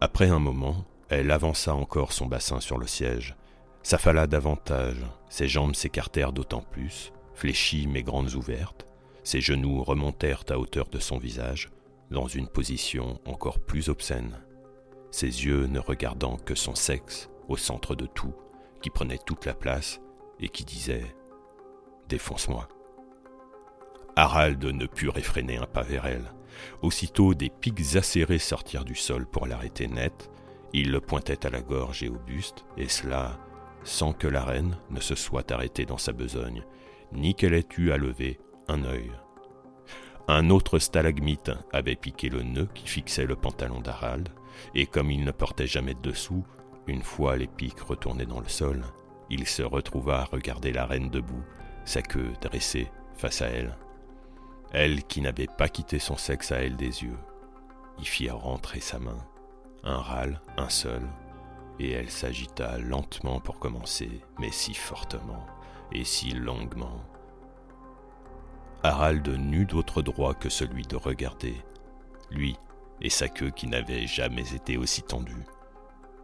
après 0.00 0.28
un 0.28 0.38
moment, 0.38 0.84
elle 1.08 1.30
avança 1.30 1.74
encore 1.74 2.12
son 2.12 2.26
bassin 2.26 2.60
sur 2.60 2.78
le 2.78 2.86
siège, 2.86 3.36
s'affala 3.82 4.26
davantage, 4.26 5.04
ses 5.28 5.48
jambes 5.48 5.74
s'écartèrent 5.74 6.32
d'autant 6.32 6.62
plus, 6.62 7.12
fléchies 7.34 7.86
mais 7.86 8.02
grandes 8.02 8.34
ouvertes, 8.34 8.86
ses 9.22 9.40
genoux 9.40 9.82
remontèrent 9.82 10.44
à 10.50 10.58
hauteur 10.58 10.88
de 10.88 10.98
son 10.98 11.18
visage, 11.18 11.70
dans 12.10 12.26
une 12.26 12.48
position 12.48 13.20
encore 13.24 13.60
plus 13.60 13.88
obscène, 13.88 14.38
ses 15.10 15.26
yeux 15.26 15.66
ne 15.66 15.78
regardant 15.78 16.36
que 16.36 16.54
son 16.54 16.74
sexe 16.74 17.30
au 17.48 17.56
centre 17.56 17.94
de 17.94 18.06
tout, 18.06 18.34
qui 18.82 18.90
prenait 18.90 19.18
toute 19.18 19.46
la 19.46 19.54
place 19.54 20.00
et 20.40 20.48
qui 20.48 20.64
disait⁇ 20.64 21.00
Défonce-moi⁇ 22.08 22.68
Harald 24.16 24.64
ne 24.64 24.86
put 24.86 25.08
réfréner 25.08 25.56
un 25.56 25.66
pas 25.66 25.82
vers 25.82 26.06
elle. 26.06 26.32
Aussitôt 26.82 27.34
des 27.34 27.50
pics 27.50 27.96
acérés 27.96 28.38
sortirent 28.38 28.84
du 28.84 28.94
sol 28.94 29.26
pour 29.26 29.46
l'arrêter 29.46 29.88
net, 29.88 30.30
il 30.72 30.90
le 30.90 31.00
pointait 31.00 31.46
à 31.46 31.50
la 31.50 31.60
gorge 31.60 32.02
et 32.02 32.08
au 32.08 32.18
buste, 32.18 32.64
et 32.76 32.88
cela 32.88 33.38
sans 33.84 34.12
que 34.12 34.26
la 34.26 34.44
reine 34.44 34.78
ne 34.90 35.00
se 35.00 35.14
soit 35.14 35.50
arrêtée 35.52 35.84
dans 35.84 35.98
sa 35.98 36.12
besogne, 36.12 36.64
ni 37.12 37.34
qu'elle 37.34 37.54
ait 37.54 37.68
eu 37.76 37.90
à 37.90 37.96
lever 37.96 38.38
un 38.66 38.84
œil. 38.84 39.12
Un 40.26 40.48
autre 40.48 40.78
stalagmite 40.78 41.52
avait 41.72 41.96
piqué 41.96 42.30
le 42.30 42.42
nœud 42.42 42.68
qui 42.74 42.88
fixait 42.88 43.26
le 43.26 43.36
pantalon 43.36 43.80
d'Harald, 43.80 44.30
et 44.74 44.86
comme 44.86 45.10
il 45.10 45.24
ne 45.24 45.32
portait 45.32 45.66
jamais 45.66 45.94
de 45.94 46.00
dessous, 46.00 46.44
une 46.86 47.02
fois 47.02 47.36
les 47.36 47.46
pics 47.46 47.80
retournés 47.80 48.26
dans 48.26 48.40
le 48.40 48.48
sol, 48.48 48.84
il 49.30 49.46
se 49.46 49.62
retrouva 49.62 50.20
à 50.20 50.24
regarder 50.24 50.72
la 50.72 50.86
reine 50.86 51.10
debout, 51.10 51.42
sa 51.84 52.02
queue 52.02 52.32
dressée 52.40 52.90
face 53.14 53.42
à 53.42 53.46
elle. 53.46 53.76
Elle 54.72 55.04
qui 55.04 55.20
n'avait 55.20 55.46
pas 55.46 55.68
quitté 55.68 55.98
son 55.98 56.16
sexe 56.16 56.52
à 56.52 56.56
elle 56.56 56.76
des 56.76 57.04
yeux, 57.04 57.18
y 57.98 58.04
fit 58.04 58.30
rentrer 58.30 58.80
sa 58.80 58.98
main, 58.98 59.18
un 59.82 59.98
râle, 59.98 60.40
un 60.56 60.68
seul, 60.68 61.02
et 61.78 61.92
elle 61.92 62.10
s'agita 62.10 62.78
lentement 62.78 63.40
pour 63.40 63.58
commencer, 63.58 64.20
mais 64.38 64.50
si 64.50 64.74
fortement 64.74 65.46
et 65.92 66.04
si 66.04 66.30
longuement. 66.30 67.04
Harald 68.82 69.26
n'eut 69.28 69.64
d'autre 69.64 70.02
droit 70.02 70.34
que 70.34 70.48
celui 70.48 70.82
de 70.82 70.96
regarder, 70.96 71.56
lui 72.30 72.56
et 73.00 73.10
sa 73.10 73.28
queue 73.28 73.50
qui 73.50 73.66
n'avait 73.66 74.06
jamais 74.06 74.54
été 74.54 74.76
aussi 74.76 75.02
tendue. 75.02 75.44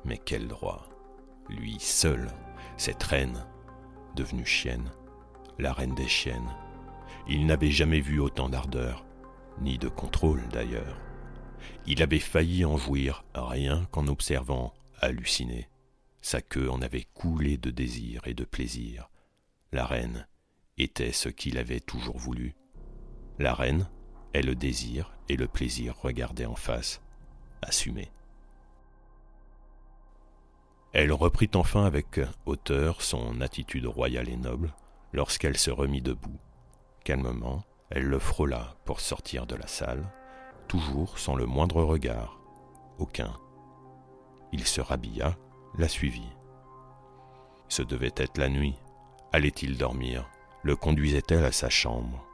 Mais 0.05 0.19
quel 0.19 0.49
droit 0.49 0.89
Lui 1.49 1.79
seul, 1.79 2.29
cette 2.77 3.03
reine, 3.03 3.47
devenue 4.17 4.47
chienne, 4.47 4.91
la 5.59 5.73
reine 5.73 5.95
des 5.95 6.09
chiennes. 6.09 6.57
Il 7.29 7.47
n'avait 7.47 7.71
jamais 7.71 8.01
vu 8.01 8.21
autant 8.21 8.49
d'ardeur, 8.49 9.05
ni 9.61 9.79
de 9.79 9.89
contrôle 9.89 10.43
d'ailleurs. 10.49 10.97
Il 11.87 12.03
avait 12.03 12.19
failli 12.19 12.65
en 12.65 12.77
jouir 12.77 13.25
rien 13.35 13.87
qu'en 13.91 14.07
observant 14.07 14.73
halluciné. 15.01 15.69
Sa 16.23 16.41
queue 16.41 16.71
en 16.71 16.83
avait 16.83 17.07
coulé 17.15 17.57
de 17.57 17.71
désir 17.71 18.23
et 18.27 18.35
de 18.35 18.45
plaisir, 18.45 19.11
la 19.73 19.87
reine, 19.87 20.27
était 20.79 21.13
ce 21.13 21.29
qu'il 21.29 21.59
avait 21.59 21.81
toujours 21.81 22.19
voulu. 22.19 22.55
La 23.39 23.55
reine 23.55 23.89
est 24.33 24.43
le 24.43 24.55
désir 24.55 25.13
et 25.29 25.37
le 25.37 25.47
plaisir 25.47 25.97
regardés 25.97 26.47
en 26.47 26.55
face, 26.55 27.01
assumés. 27.63 28.11
Elle 30.93 31.13
reprit 31.13 31.51
enfin 31.55 31.85
avec 31.85 32.21
hauteur 32.47 33.01
son 33.01 33.41
attitude 33.41 33.87
royale 33.87 34.29
et 34.29 34.37
noble 34.37 34.75
lorsqu'elle 35.13 35.57
se 35.57 35.71
remit 35.71 36.03
debout. 36.03 36.39
Calmement, 37.05 37.63
elle 37.91 38.05
le 38.05 38.19
frôla 38.19 38.75
pour 38.85 39.01
sortir 39.01 39.47
de 39.47 39.55
la 39.55 39.67
salle, 39.67 40.05
toujours 40.69 41.19
sans 41.19 41.37
le 41.37 41.47
moindre 41.47 41.83
regard, 41.83 42.41
aucun. 42.99 43.33
Il 44.53 44.67
se 44.67 44.81
rhabilla, 44.81 45.37
la 45.79 45.89
suivit. 45.89 46.33
Ce 47.69 47.83
devait 47.83 48.15
être 48.17 48.39
la 48.39 48.49
nuit. 48.49 48.75
Allait-il 49.33 49.79
dormir? 49.79 50.29
Le 50.63 50.75
conduisait-elle 50.75 51.45
à 51.45 51.53
sa 51.53 51.71
chambre? 51.71 52.27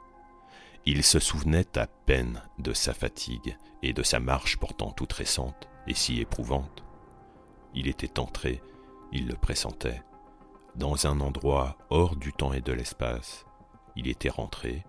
Il 0.85 1.03
se 1.03 1.19
souvenait 1.19 1.77
à 1.77 1.85
peine 1.85 2.41
de 2.57 2.73
sa 2.73 2.93
fatigue 2.93 3.55
et 3.83 3.93
de 3.93 4.03
sa 4.03 4.19
marche 4.19 4.57
pourtant 4.57 4.91
toute 4.91 5.13
récente 5.13 5.69
et 5.85 5.93
si 5.93 6.19
éprouvante. 6.19 6.83
Il 7.79 7.87
était 7.87 8.19
entré, 8.19 8.59
il 9.11 9.27
le 9.27 9.35
pressentait, 9.35 10.01
dans 10.73 11.05
un 11.05 11.19
endroit 11.19 11.77
hors 11.91 12.15
du 12.15 12.33
temps 12.33 12.51
et 12.51 12.59
de 12.59 12.73
l'espace. 12.73 13.45
Il 13.95 14.07
était 14.07 14.31
rentré 14.31 14.83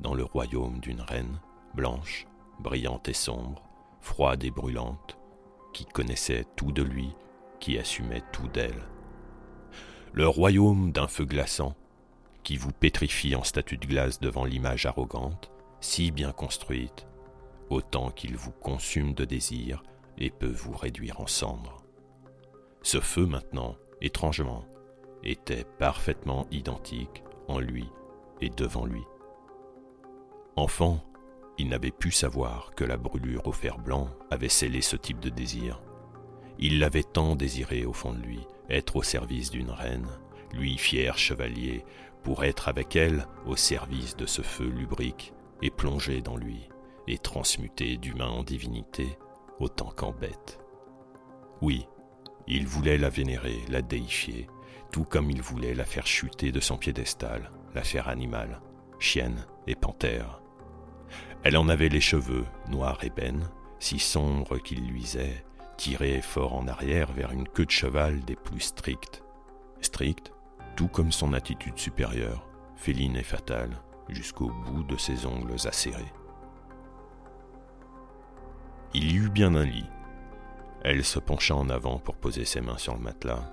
dans 0.00 0.14
le 0.14 0.24
royaume 0.24 0.80
d'une 0.80 1.02
reine, 1.02 1.38
blanche, 1.74 2.26
brillante 2.58 3.10
et 3.10 3.12
sombre, 3.12 3.62
froide 4.00 4.42
et 4.42 4.50
brûlante, 4.50 5.18
qui 5.74 5.84
connaissait 5.84 6.46
tout 6.56 6.72
de 6.72 6.82
lui, 6.82 7.14
qui 7.60 7.76
assumait 7.76 8.24
tout 8.32 8.48
d'elle. 8.48 8.88
Le 10.14 10.26
royaume 10.26 10.92
d'un 10.92 11.08
feu 11.08 11.26
glaçant, 11.26 11.74
qui 12.42 12.56
vous 12.56 12.72
pétrifie 12.72 13.34
en 13.34 13.44
statue 13.44 13.76
de 13.76 13.86
glace 13.86 14.18
devant 14.18 14.46
l'image 14.46 14.86
arrogante, 14.86 15.50
si 15.82 16.10
bien 16.10 16.32
construite, 16.32 17.06
autant 17.68 18.10
qu'il 18.10 18.34
vous 18.34 18.52
consume 18.52 19.12
de 19.12 19.26
désir 19.26 19.82
et 20.16 20.30
peut 20.30 20.50
vous 20.50 20.72
réduire 20.74 21.20
en 21.20 21.26
cendres. 21.26 21.79
Ce 22.82 23.00
feu 23.00 23.26
maintenant, 23.26 23.76
étrangement, 24.00 24.64
était 25.22 25.64
parfaitement 25.78 26.46
identique 26.50 27.22
en 27.48 27.58
lui 27.58 27.86
et 28.40 28.48
devant 28.48 28.86
lui. 28.86 29.02
Enfant, 30.56 31.04
il 31.58 31.68
n'avait 31.68 31.90
pu 31.90 32.10
savoir 32.10 32.70
que 32.74 32.84
la 32.84 32.96
brûlure 32.96 33.46
au 33.46 33.52
fer 33.52 33.78
blanc 33.78 34.08
avait 34.30 34.48
scellé 34.48 34.80
ce 34.80 34.96
type 34.96 35.20
de 35.20 35.28
désir. 35.28 35.80
Il 36.58 36.78
l'avait 36.78 37.02
tant 37.02 37.36
désiré 37.36 37.84
au 37.84 37.92
fond 37.92 38.12
de 38.12 38.22
lui, 38.22 38.40
être 38.70 38.96
au 38.96 39.02
service 39.02 39.50
d'une 39.50 39.70
reine, 39.70 40.08
lui 40.54 40.78
fier 40.78 41.18
chevalier, 41.18 41.84
pour 42.22 42.44
être 42.44 42.68
avec 42.68 42.96
elle 42.96 43.26
au 43.46 43.56
service 43.56 44.16
de 44.16 44.26
ce 44.26 44.42
feu 44.42 44.66
lubrique 44.66 45.32
et 45.62 45.70
plongé 45.70 46.20
dans 46.22 46.36
lui, 46.36 46.68
et 47.06 47.18
transmuté 47.18 47.96
d'humain 47.96 48.28
en 48.28 48.42
divinité, 48.42 49.18
autant 49.58 49.90
qu'en 49.90 50.12
bête. 50.12 50.58
Oui, 51.60 51.86
il 52.56 52.66
voulait 52.66 52.98
la 52.98 53.10
vénérer, 53.10 53.60
la 53.68 53.80
déifier, 53.80 54.48
tout 54.90 55.04
comme 55.04 55.30
il 55.30 55.40
voulait 55.40 55.74
la 55.74 55.84
faire 55.84 56.06
chuter 56.06 56.50
de 56.50 56.58
son 56.58 56.76
piédestal, 56.76 57.50
la 57.74 57.84
faire 57.84 58.08
animale, 58.08 58.60
chienne 58.98 59.46
et 59.68 59.76
panthère. 59.76 60.42
Elle 61.44 61.56
en 61.56 61.68
avait 61.68 61.88
les 61.88 62.00
cheveux, 62.00 62.44
noirs 62.68 63.02
ébènes, 63.04 63.48
si 63.78 64.00
sombres 64.00 64.58
qu'ils 64.58 64.84
luisaient, 64.84 65.44
tirés 65.76 66.20
fort 66.20 66.54
en 66.54 66.66
arrière 66.66 67.12
vers 67.12 67.30
une 67.30 67.48
queue 67.48 67.66
de 67.66 67.70
cheval 67.70 68.20
des 68.24 68.36
plus 68.36 68.60
strictes. 68.60 69.22
Stricte, 69.80 70.32
tout 70.76 70.88
comme 70.88 71.12
son 71.12 71.32
attitude 71.32 71.78
supérieure, 71.78 72.48
féline 72.74 73.16
et 73.16 73.22
fatale, 73.22 73.80
jusqu'au 74.08 74.50
bout 74.50 74.82
de 74.82 74.96
ses 74.96 75.24
ongles 75.24 75.68
acérés. 75.68 76.12
Il 78.92 79.12
y 79.12 79.14
eut 79.14 79.30
bien 79.30 79.54
un 79.54 79.64
lit, 79.64 79.88
elle 80.82 81.04
se 81.04 81.18
pencha 81.18 81.54
en 81.54 81.68
avant 81.68 81.98
pour 81.98 82.16
poser 82.16 82.44
ses 82.44 82.60
mains 82.60 82.78
sur 82.78 82.94
le 82.94 83.00
matelas. 83.00 83.50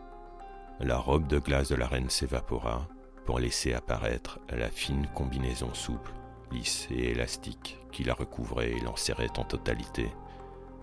La 0.80 0.98
robe 0.98 1.28
de 1.28 1.40
glace 1.40 1.70
de 1.70 1.76
la 1.76 1.88
reine 1.88 2.10
s'évapora 2.10 2.88
pour 3.26 3.40
laisser 3.40 3.74
apparaître 3.74 4.40
la 4.50 4.70
fine 4.70 5.08
combinaison 5.14 5.74
souple, 5.74 6.12
lisse 6.52 6.88
et 6.92 7.12
élastique 7.12 7.78
qui 7.92 8.04
la 8.04 8.14
recouvrait 8.14 8.72
et 8.72 8.80
l'enserrait 8.80 9.38
en 9.38 9.44
totalité, 9.44 10.10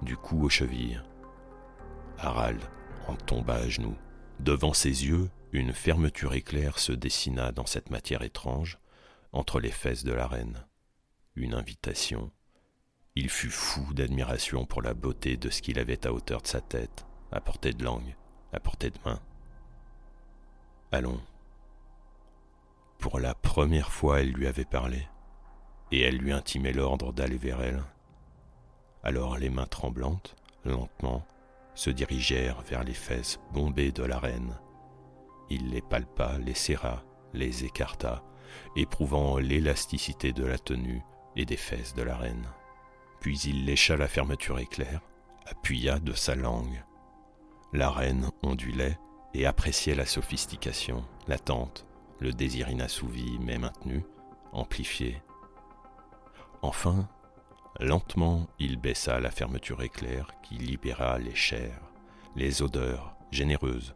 du 0.02 0.16
cou 0.16 0.44
aux 0.44 0.50
chevilles. 0.50 1.00
Harald 2.18 2.60
en 3.08 3.14
tomba 3.14 3.54
à 3.54 3.68
genoux. 3.68 3.96
Devant 4.40 4.72
ses 4.72 5.06
yeux, 5.06 5.30
une 5.52 5.72
fermeture 5.72 6.34
éclair 6.34 6.78
se 6.78 6.92
dessina 6.92 7.52
dans 7.52 7.66
cette 7.66 7.90
matière 7.90 8.22
étrange, 8.22 8.78
entre 9.32 9.60
les 9.60 9.70
fesses 9.70 10.04
de 10.04 10.12
la 10.12 10.26
reine. 10.26 10.66
Une 11.36 11.54
invitation 11.54 12.30
il 13.16 13.30
fut 13.30 13.50
fou 13.50 13.94
d'admiration 13.94 14.64
pour 14.66 14.82
la 14.82 14.92
beauté 14.92 15.36
de 15.36 15.48
ce 15.48 15.62
qu'il 15.62 15.78
avait 15.78 16.04
à 16.04 16.12
hauteur 16.12 16.42
de 16.42 16.48
sa 16.48 16.60
tête, 16.60 17.06
à 17.30 17.40
portée 17.40 17.72
de 17.72 17.84
langue, 17.84 18.16
à 18.52 18.58
portée 18.58 18.90
de 18.90 18.98
main. 19.04 19.20
Allons. 20.90 21.20
Pour 22.98 23.20
la 23.20 23.34
première 23.36 23.92
fois, 23.92 24.20
elle 24.20 24.32
lui 24.32 24.48
avait 24.48 24.64
parlé, 24.64 25.06
et 25.92 26.00
elle 26.00 26.16
lui 26.16 26.32
intimait 26.32 26.72
l'ordre 26.72 27.12
d'aller 27.12 27.36
vers 27.36 27.62
elle. 27.62 27.84
Alors 29.04 29.38
les 29.38 29.50
mains 29.50 29.66
tremblantes, 29.66 30.34
lentement, 30.64 31.24
se 31.76 31.90
dirigèrent 31.90 32.62
vers 32.62 32.82
les 32.82 32.94
fesses 32.94 33.38
bombées 33.52 33.92
de 33.92 34.02
la 34.02 34.18
reine. 34.18 34.58
Il 35.50 35.70
les 35.70 35.82
palpa, 35.82 36.38
les 36.38 36.54
serra, 36.54 37.04
les 37.32 37.64
écarta, 37.64 38.24
éprouvant 38.74 39.38
l'élasticité 39.38 40.32
de 40.32 40.44
la 40.44 40.58
tenue 40.58 41.02
et 41.36 41.44
des 41.44 41.56
fesses 41.56 41.94
de 41.94 42.02
la 42.02 42.16
reine 42.16 42.48
puis 43.24 43.38
il 43.46 43.64
lécha 43.64 43.96
la 43.96 44.06
fermeture 44.06 44.58
éclair, 44.58 45.00
appuya 45.46 45.98
de 45.98 46.12
sa 46.12 46.34
langue. 46.34 46.84
La 47.72 47.90
reine 47.90 48.28
ondulait 48.42 48.98
et 49.32 49.46
appréciait 49.46 49.94
la 49.94 50.04
sophistication, 50.04 51.02
l'attente, 51.26 51.86
le 52.20 52.34
désir 52.34 52.68
inassouvi 52.68 53.38
mais 53.40 53.56
maintenu, 53.56 54.04
amplifié. 54.52 55.22
Enfin, 56.60 57.08
lentement, 57.80 58.46
il 58.58 58.76
baissa 58.76 59.18
la 59.20 59.30
fermeture 59.30 59.82
éclair 59.82 60.28
qui 60.42 60.56
libéra 60.56 61.18
les 61.18 61.34
chairs, 61.34 61.80
les 62.36 62.60
odeurs 62.60 63.16
généreuses, 63.30 63.94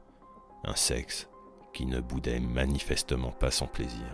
un 0.65 0.75
sexe 0.75 1.29
qui 1.75 1.85
ne 1.85 2.01
boudait 2.01 2.41
manifestement 2.41 3.33
pas 3.33 3.51
son 3.51 3.67
plaisir. 3.67 4.09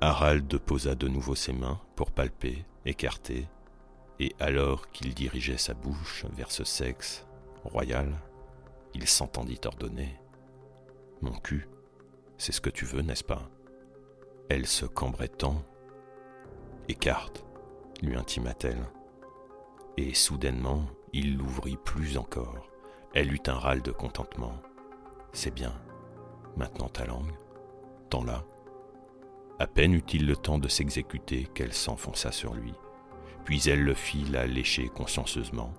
Harald 0.00 0.56
posa 0.56 0.94
de 0.94 1.06
nouveau 1.06 1.34
ses 1.34 1.52
mains 1.52 1.82
pour 1.96 2.12
palper, 2.12 2.64
écarter, 2.86 3.46
et 4.20 4.34
alors 4.38 4.90
qu'il 4.90 5.14
dirigeait 5.14 5.58
sa 5.58 5.74
bouche 5.74 6.24
vers 6.32 6.50
ce 6.50 6.64
sexe 6.64 7.26
royal, 7.64 8.12
il 8.94 9.08
s'entendit 9.08 9.60
ordonner 9.64 10.20
Mon 11.20 11.32
cul, 11.32 11.68
c'est 12.38 12.52
ce 12.52 12.60
que 12.60 12.70
tu 12.70 12.84
veux, 12.84 13.02
n'est-ce 13.02 13.24
pas? 13.24 13.50
Elle 14.48 14.66
se 14.66 14.86
cambrait 14.86 15.28
tant. 15.28 15.62
Écarte, 16.88 17.44
lui 18.02 18.14
intima-t-elle. 18.14 18.86
Et 19.96 20.14
soudainement, 20.14 20.84
il 21.12 21.36
l'ouvrit 21.36 21.78
plus 21.84 22.18
encore. 22.18 22.68
Elle 23.14 23.32
eut 23.32 23.42
un 23.46 23.54
râle 23.54 23.82
de 23.82 23.92
contentement. 23.92 24.60
C'est 25.32 25.54
bien. 25.54 25.72
Maintenant 26.56 26.88
ta 26.88 27.04
langue, 27.06 27.32
tends-la. 28.10 28.44
À 29.58 29.66
peine 29.66 29.94
eut-il 29.94 30.26
le 30.26 30.36
temps 30.36 30.58
de 30.58 30.68
s'exécuter 30.68 31.48
qu'elle 31.54 31.72
s'enfonça 31.72 32.32
sur 32.32 32.54
lui 32.54 32.74
puis 33.44 33.62
elle 33.68 33.82
le 33.82 33.94
fit 33.94 34.24
la 34.24 34.46
lécher 34.46 34.88
consciencieusement, 34.88 35.72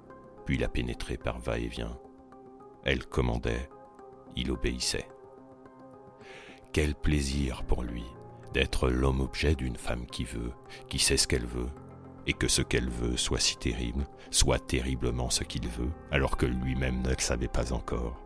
puis 0.45 0.57
la 0.57 0.67
pénétrer 0.67 1.17
par 1.17 1.39
va-et-vient. 1.39 1.97
Elle 2.83 3.05
commandait, 3.05 3.69
il 4.35 4.51
obéissait. 4.51 5.07
Quel 6.71 6.93
plaisir 6.93 7.63
pour 7.63 7.83
lui 7.83 8.03
d'être 8.53 8.89
l'homme-objet 8.89 9.55
d'une 9.55 9.75
femme 9.75 10.05
qui 10.05 10.23
veut, 10.23 10.53
qui 10.87 10.99
sait 10.99 11.17
ce 11.17 11.27
qu'elle 11.27 11.45
veut, 11.45 11.69
et 12.27 12.33
que 12.33 12.47
ce 12.47 12.61
qu'elle 12.61 12.89
veut 12.89 13.17
soit 13.17 13.39
si 13.39 13.57
terrible, 13.57 14.05
soit 14.31 14.65
terriblement 14.65 15.29
ce 15.29 15.43
qu'il 15.43 15.67
veut, 15.67 15.91
alors 16.11 16.37
que 16.37 16.45
lui-même 16.45 17.01
ne 17.01 17.09
le 17.09 17.19
savait 17.19 17.49
pas 17.49 17.73
encore. 17.73 18.21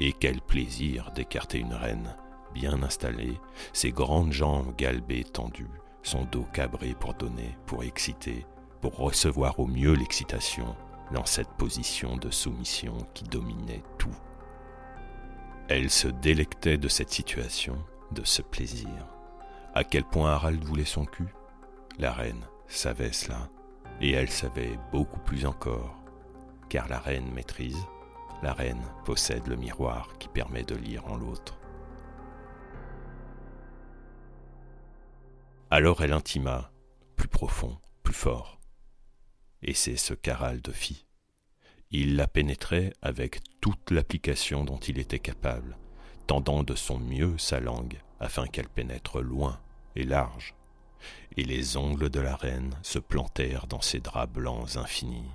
Et 0.00 0.12
quel 0.12 0.40
plaisir 0.40 1.10
d'écarter 1.14 1.58
une 1.58 1.74
reine, 1.74 2.16
bien 2.54 2.82
installée, 2.82 3.38
ses 3.72 3.90
grandes 3.90 4.32
jambes 4.32 4.74
galbées 4.76 5.24
tendues, 5.24 5.68
son 6.02 6.24
dos 6.24 6.46
cabré 6.52 6.94
pour 6.98 7.14
donner, 7.14 7.56
pour 7.66 7.84
exciter, 7.84 8.46
pour 8.82 8.96
recevoir 8.96 9.58
au 9.60 9.66
mieux 9.66 9.94
l'excitation 9.94 10.76
dans 11.12 11.24
cette 11.24 11.48
position 11.50 12.16
de 12.16 12.30
soumission 12.30 12.98
qui 13.14 13.24
dominait 13.24 13.84
tout. 13.96 14.14
Elle 15.68 15.88
se 15.88 16.08
délectait 16.08 16.78
de 16.78 16.88
cette 16.88 17.10
situation, 17.10 17.78
de 18.10 18.24
ce 18.24 18.42
plaisir. 18.42 18.90
À 19.72 19.84
quel 19.84 20.04
point 20.04 20.32
Harald 20.32 20.62
voulait 20.64 20.84
son 20.84 21.04
cul? 21.06 21.32
La 21.98 22.12
reine 22.12 22.44
savait 22.66 23.12
cela, 23.12 23.48
et 24.00 24.10
elle 24.10 24.30
savait 24.30 24.78
beaucoup 24.90 25.20
plus 25.20 25.46
encore, 25.46 25.94
car 26.68 26.88
la 26.88 26.98
reine 26.98 27.30
maîtrise, 27.32 27.86
la 28.42 28.52
reine 28.52 28.82
possède 29.04 29.46
le 29.46 29.56
miroir 29.56 30.08
qui 30.18 30.28
permet 30.28 30.64
de 30.64 30.74
lire 30.74 31.06
en 31.06 31.16
l'autre. 31.16 31.58
Alors 35.70 36.02
elle 36.02 36.12
intima, 36.12 36.72
plus 37.16 37.28
profond, 37.28 37.78
plus 38.02 38.12
fort. 38.14 38.61
Et 39.62 39.74
c'est 39.74 39.96
ce 39.96 40.14
qu'Harald 40.14 40.70
fit. 40.72 41.06
Il 41.90 42.16
la 42.16 42.26
pénétrait 42.26 42.92
avec 43.02 43.40
toute 43.60 43.90
l'application 43.90 44.64
dont 44.64 44.78
il 44.78 44.98
était 44.98 45.18
capable, 45.18 45.76
tendant 46.26 46.62
de 46.62 46.74
son 46.74 46.98
mieux 46.98 47.36
sa 47.38 47.60
langue 47.60 48.00
afin 48.18 48.46
qu'elle 48.46 48.68
pénètre 48.68 49.20
loin 49.20 49.60
et 49.94 50.04
large. 50.04 50.54
Et 51.36 51.44
les 51.44 51.76
ongles 51.76 52.08
de 52.08 52.20
la 52.20 52.36
reine 52.36 52.74
se 52.82 52.98
plantèrent 52.98 53.66
dans 53.66 53.80
ses 53.80 54.00
draps 54.00 54.32
blancs 54.32 54.76
infinis. 54.76 55.30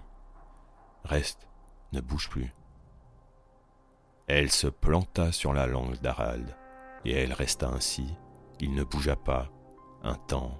Reste, 1.04 1.48
ne 1.94 2.02
bouge 2.02 2.30
plus. 2.30 2.54
Elle 4.28 4.52
se 4.52 4.68
planta 4.68 5.32
sur 5.32 5.54
la 5.54 5.68
langue 5.68 6.00
d'Harald, 6.02 6.56
et 7.06 7.12
elle 7.12 7.34
resta 7.34 7.70
ainsi, 7.70 8.14
il 8.60 8.74
ne 8.74 8.84
bougea 8.84 9.16
pas, 9.16 9.50
un 10.04 10.16
temps, 10.16 10.60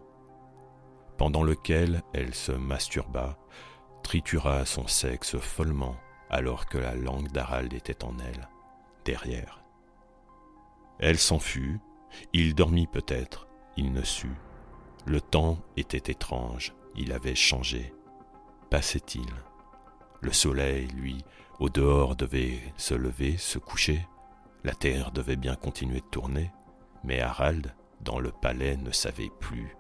pendant 1.18 1.44
lequel 1.44 2.04
elle 2.14 2.34
se 2.34 2.52
masturba, 2.52 3.38
tritura 4.04 4.66
son 4.66 4.88
sexe 4.88 5.38
follement, 5.38 5.96
alors 6.30 6.66
que 6.68 6.78
la 6.78 6.96
langue 6.96 7.32
d'Harald 7.32 7.74
était 7.74 8.04
en 8.04 8.18
elle, 8.20 8.48
derrière. 9.06 9.64
Elle 11.00 11.18
s'en 11.18 11.40
fut, 11.40 11.80
il 12.34 12.56
dormit 12.56 12.88
peut-être, 12.88 13.48
il 13.76 13.92
ne 13.92 14.04
sut. 14.04 14.36
Le 15.06 15.22
temps 15.22 15.60
était 15.76 16.12
étrange, 16.12 16.74
il 16.96 17.12
avait 17.12 17.36
changé. 17.36 17.94
Passait-il? 18.70 19.28
Le 20.22 20.34
soleil, 20.34 20.88
lui, 20.88 21.24
au 21.60 21.70
dehors 21.70 22.16
devait 22.16 22.60
se 22.76 22.94
lever, 22.94 23.38
se 23.38 23.60
coucher. 23.60 24.06
La 24.64 24.74
terre 24.74 25.12
devait 25.12 25.36
bien 25.36 25.56
continuer 25.56 26.02
de 26.02 26.06
tourner. 26.06 26.52
Mais 27.04 27.22
Harald, 27.22 27.74
dans 28.02 28.20
le 28.20 28.32
palais, 28.32 28.78
ne 28.78 28.92
savait 28.92 29.32
plus, 29.40 29.76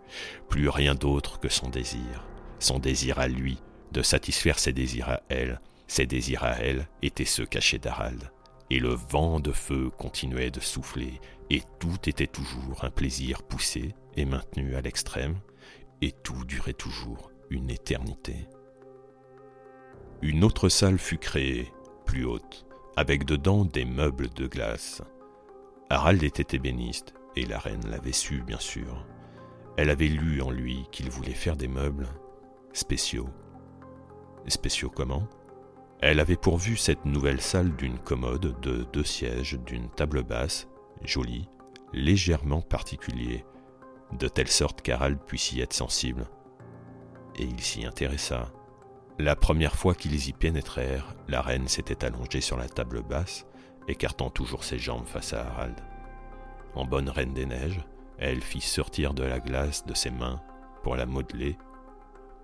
plus 0.49 0.69
rien 0.69 0.95
d'autre 0.95 1.39
que 1.39 1.49
son 1.49 1.69
désir. 1.69 2.27
Son 2.59 2.79
désir 2.79 3.19
à 3.19 3.27
lui, 3.27 3.61
de 3.91 4.01
satisfaire 4.01 4.59
ses 4.59 4.73
désirs 4.73 5.09
à 5.09 5.21
elle. 5.29 5.61
Ses 5.87 6.05
désirs 6.05 6.43
à 6.43 6.59
elle 6.59 6.87
étaient 7.01 7.25
ceux 7.25 7.45
cachés 7.45 7.79
d'Harald. 7.79 8.31
Et 8.69 8.79
le 8.79 8.93
vent 8.93 9.39
de 9.39 9.53
feu 9.53 9.89
continuait 9.97 10.51
de 10.51 10.59
souffler, 10.59 11.21
et 11.49 11.61
tout 11.79 11.97
était 12.07 12.27
toujours 12.27 12.83
un 12.83 12.89
plaisir 12.89 13.43
poussé 13.43 13.95
et 14.17 14.25
maintenu 14.25 14.75
à 14.75 14.81
l'extrême, 14.81 15.37
et 16.01 16.11
tout 16.11 16.43
durait 16.45 16.73
toujours 16.73 17.31
une 17.49 17.69
éternité. 17.69 18.47
Une 20.21 20.43
autre 20.43 20.67
salle 20.67 20.97
fut 20.97 21.17
créée, 21.17 21.71
plus 22.05 22.25
haute, 22.25 22.65
avec 22.97 23.23
dedans 23.23 23.63
des 23.63 23.85
meubles 23.85 24.29
de 24.33 24.47
glace. 24.47 25.01
Harald 25.89 26.23
était 26.23 26.57
ébéniste, 26.57 27.13
et 27.37 27.45
la 27.45 27.59
reine 27.59 27.87
l'avait 27.87 28.11
su, 28.11 28.41
bien 28.41 28.59
sûr. 28.59 29.05
Elle 29.77 29.91
avait 29.91 30.07
lu 30.07 30.41
en 30.41 30.49
lui 30.49 30.87
qu'il 30.91 31.09
voulait 31.09 31.33
faire 31.33 31.55
des 31.55 31.67
meubles 31.67 32.07
spéciaux. 32.73 33.29
Spéciaux 34.47 34.89
comment? 34.89 35.27
Elle 35.99 36.19
avait 36.19 36.35
pourvu 36.35 36.77
cette 36.77 37.05
nouvelle 37.05 37.41
salle 37.41 37.75
d'une 37.75 37.99
commode, 37.99 38.59
de 38.61 38.87
deux 38.91 39.03
sièges, 39.03 39.59
d'une 39.65 39.89
table 39.89 40.23
basse, 40.23 40.67
jolie, 41.03 41.47
légèrement 41.93 42.61
particulier, 42.61 43.45
de 44.13 44.27
telle 44.27 44.47
sorte 44.47 44.81
qu'Harald 44.81 45.19
puisse 45.19 45.51
y 45.51 45.61
être 45.61 45.73
sensible. 45.73 46.27
Et 47.35 47.43
il 47.43 47.59
s'y 47.61 47.85
intéressa. 47.85 48.51
La 49.19 49.35
première 49.35 49.75
fois 49.75 49.95
qu'ils 49.95 50.27
y 50.27 50.33
pénétrèrent, 50.33 51.15
la 51.27 51.41
reine 51.41 51.67
s'était 51.67 52.05
allongée 52.05 52.41
sur 52.41 52.57
la 52.57 52.69
table 52.69 53.03
basse, 53.03 53.45
écartant 53.87 54.29
toujours 54.29 54.63
ses 54.63 54.79
jambes 54.79 55.07
face 55.07 55.33
à 55.33 55.45
Harald. 55.47 55.75
En 56.75 56.85
bonne 56.85 57.09
reine 57.09 57.33
des 57.33 57.45
neiges, 57.45 57.83
elle 58.17 58.41
fit 58.41 58.61
sortir 58.61 59.13
de 59.13 59.23
la 59.23 59.39
glace 59.39 59.85
de 59.85 59.93
ses 59.93 60.11
mains 60.11 60.41
pour 60.83 60.95
la 60.95 61.05
modeler 61.05 61.57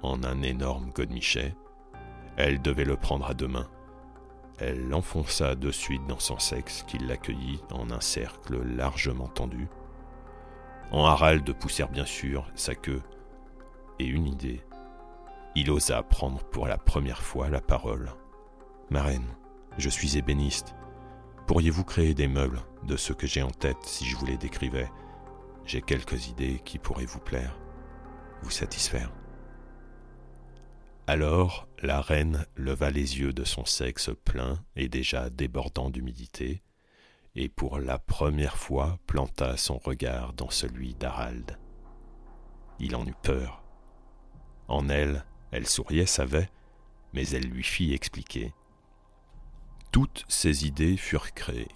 en 0.01 0.23
un 0.23 0.41
énorme 0.41 0.91
godemichet. 0.91 1.55
Elle 2.37 2.61
devait 2.61 2.85
le 2.85 2.97
prendre 2.97 3.27
à 3.27 3.33
deux 3.33 3.47
mains. 3.47 3.69
Elle 4.59 4.87
l'enfonça 4.87 5.55
de 5.55 5.71
suite 5.71 6.05
dans 6.07 6.19
son 6.19 6.39
sexe, 6.39 6.83
qui 6.87 6.97
l'accueillit 6.99 7.61
en 7.71 7.89
un 7.89 8.01
cercle 8.01 8.61
largement 8.63 9.27
tendu. 9.27 9.67
En 10.91 11.05
Harald 11.05 11.51
poussèrent 11.53 11.89
bien 11.89 12.05
sûr 12.05 12.51
sa 12.53 12.75
queue 12.75 13.01
et 13.99 14.05
une 14.05 14.27
idée. 14.27 14.61
Il 15.55 15.71
osa 15.71 16.03
prendre 16.03 16.43
pour 16.43 16.67
la 16.67 16.77
première 16.77 17.21
fois 17.21 17.49
la 17.49 17.61
parole. 17.61 18.11
Ma 18.89 19.01
reine, 19.01 19.27
je 19.77 19.89
suis 19.89 20.17
ébéniste. 20.17 20.75
Pourriez-vous 21.47 21.83
créer 21.83 22.13
des 22.13 22.27
meubles? 22.27 22.61
De 22.85 22.97
ce 22.97 23.13
que 23.13 23.27
j'ai 23.27 23.41
en 23.41 23.51
tête 23.51 23.83
si 23.83 24.05
je 24.05 24.15
vous 24.15 24.25
les 24.25 24.37
décrivais 24.37 24.89
J'ai 25.65 25.81
quelques 25.81 26.27
idées 26.27 26.61
qui 26.65 26.79
pourraient 26.79 27.05
vous 27.05 27.19
plaire, 27.19 27.57
vous 28.41 28.51
satisfaire. 28.51 29.11
Alors 31.07 31.67
la 31.81 31.99
reine 32.01 32.45
leva 32.55 32.89
les 32.89 33.19
yeux 33.19 33.33
de 33.33 33.43
son 33.43 33.65
sexe 33.65 34.09
plein 34.23 34.63
et 34.75 34.87
déjà 34.87 35.29
débordant 35.29 35.89
d'humidité, 35.89 36.63
et 37.35 37.49
pour 37.49 37.79
la 37.79 37.99
première 37.99 38.57
fois 38.57 38.99
planta 39.07 39.57
son 39.57 39.77
regard 39.77 40.33
dans 40.33 40.49
celui 40.49 40.93
d'Harald. 40.95 41.57
Il 42.79 42.95
en 42.95 43.05
eut 43.05 43.15
peur. 43.21 43.63
En 44.67 44.87
elle, 44.89 45.25
elle 45.51 45.67
souriait, 45.67 46.05
savait, 46.05 46.49
mais 47.13 47.27
elle 47.29 47.47
lui 47.49 47.63
fit 47.63 47.93
expliquer. 47.93 48.53
Toutes 49.91 50.25
ses 50.27 50.65
idées 50.65 50.97
furent 50.97 51.33
créées, 51.33 51.67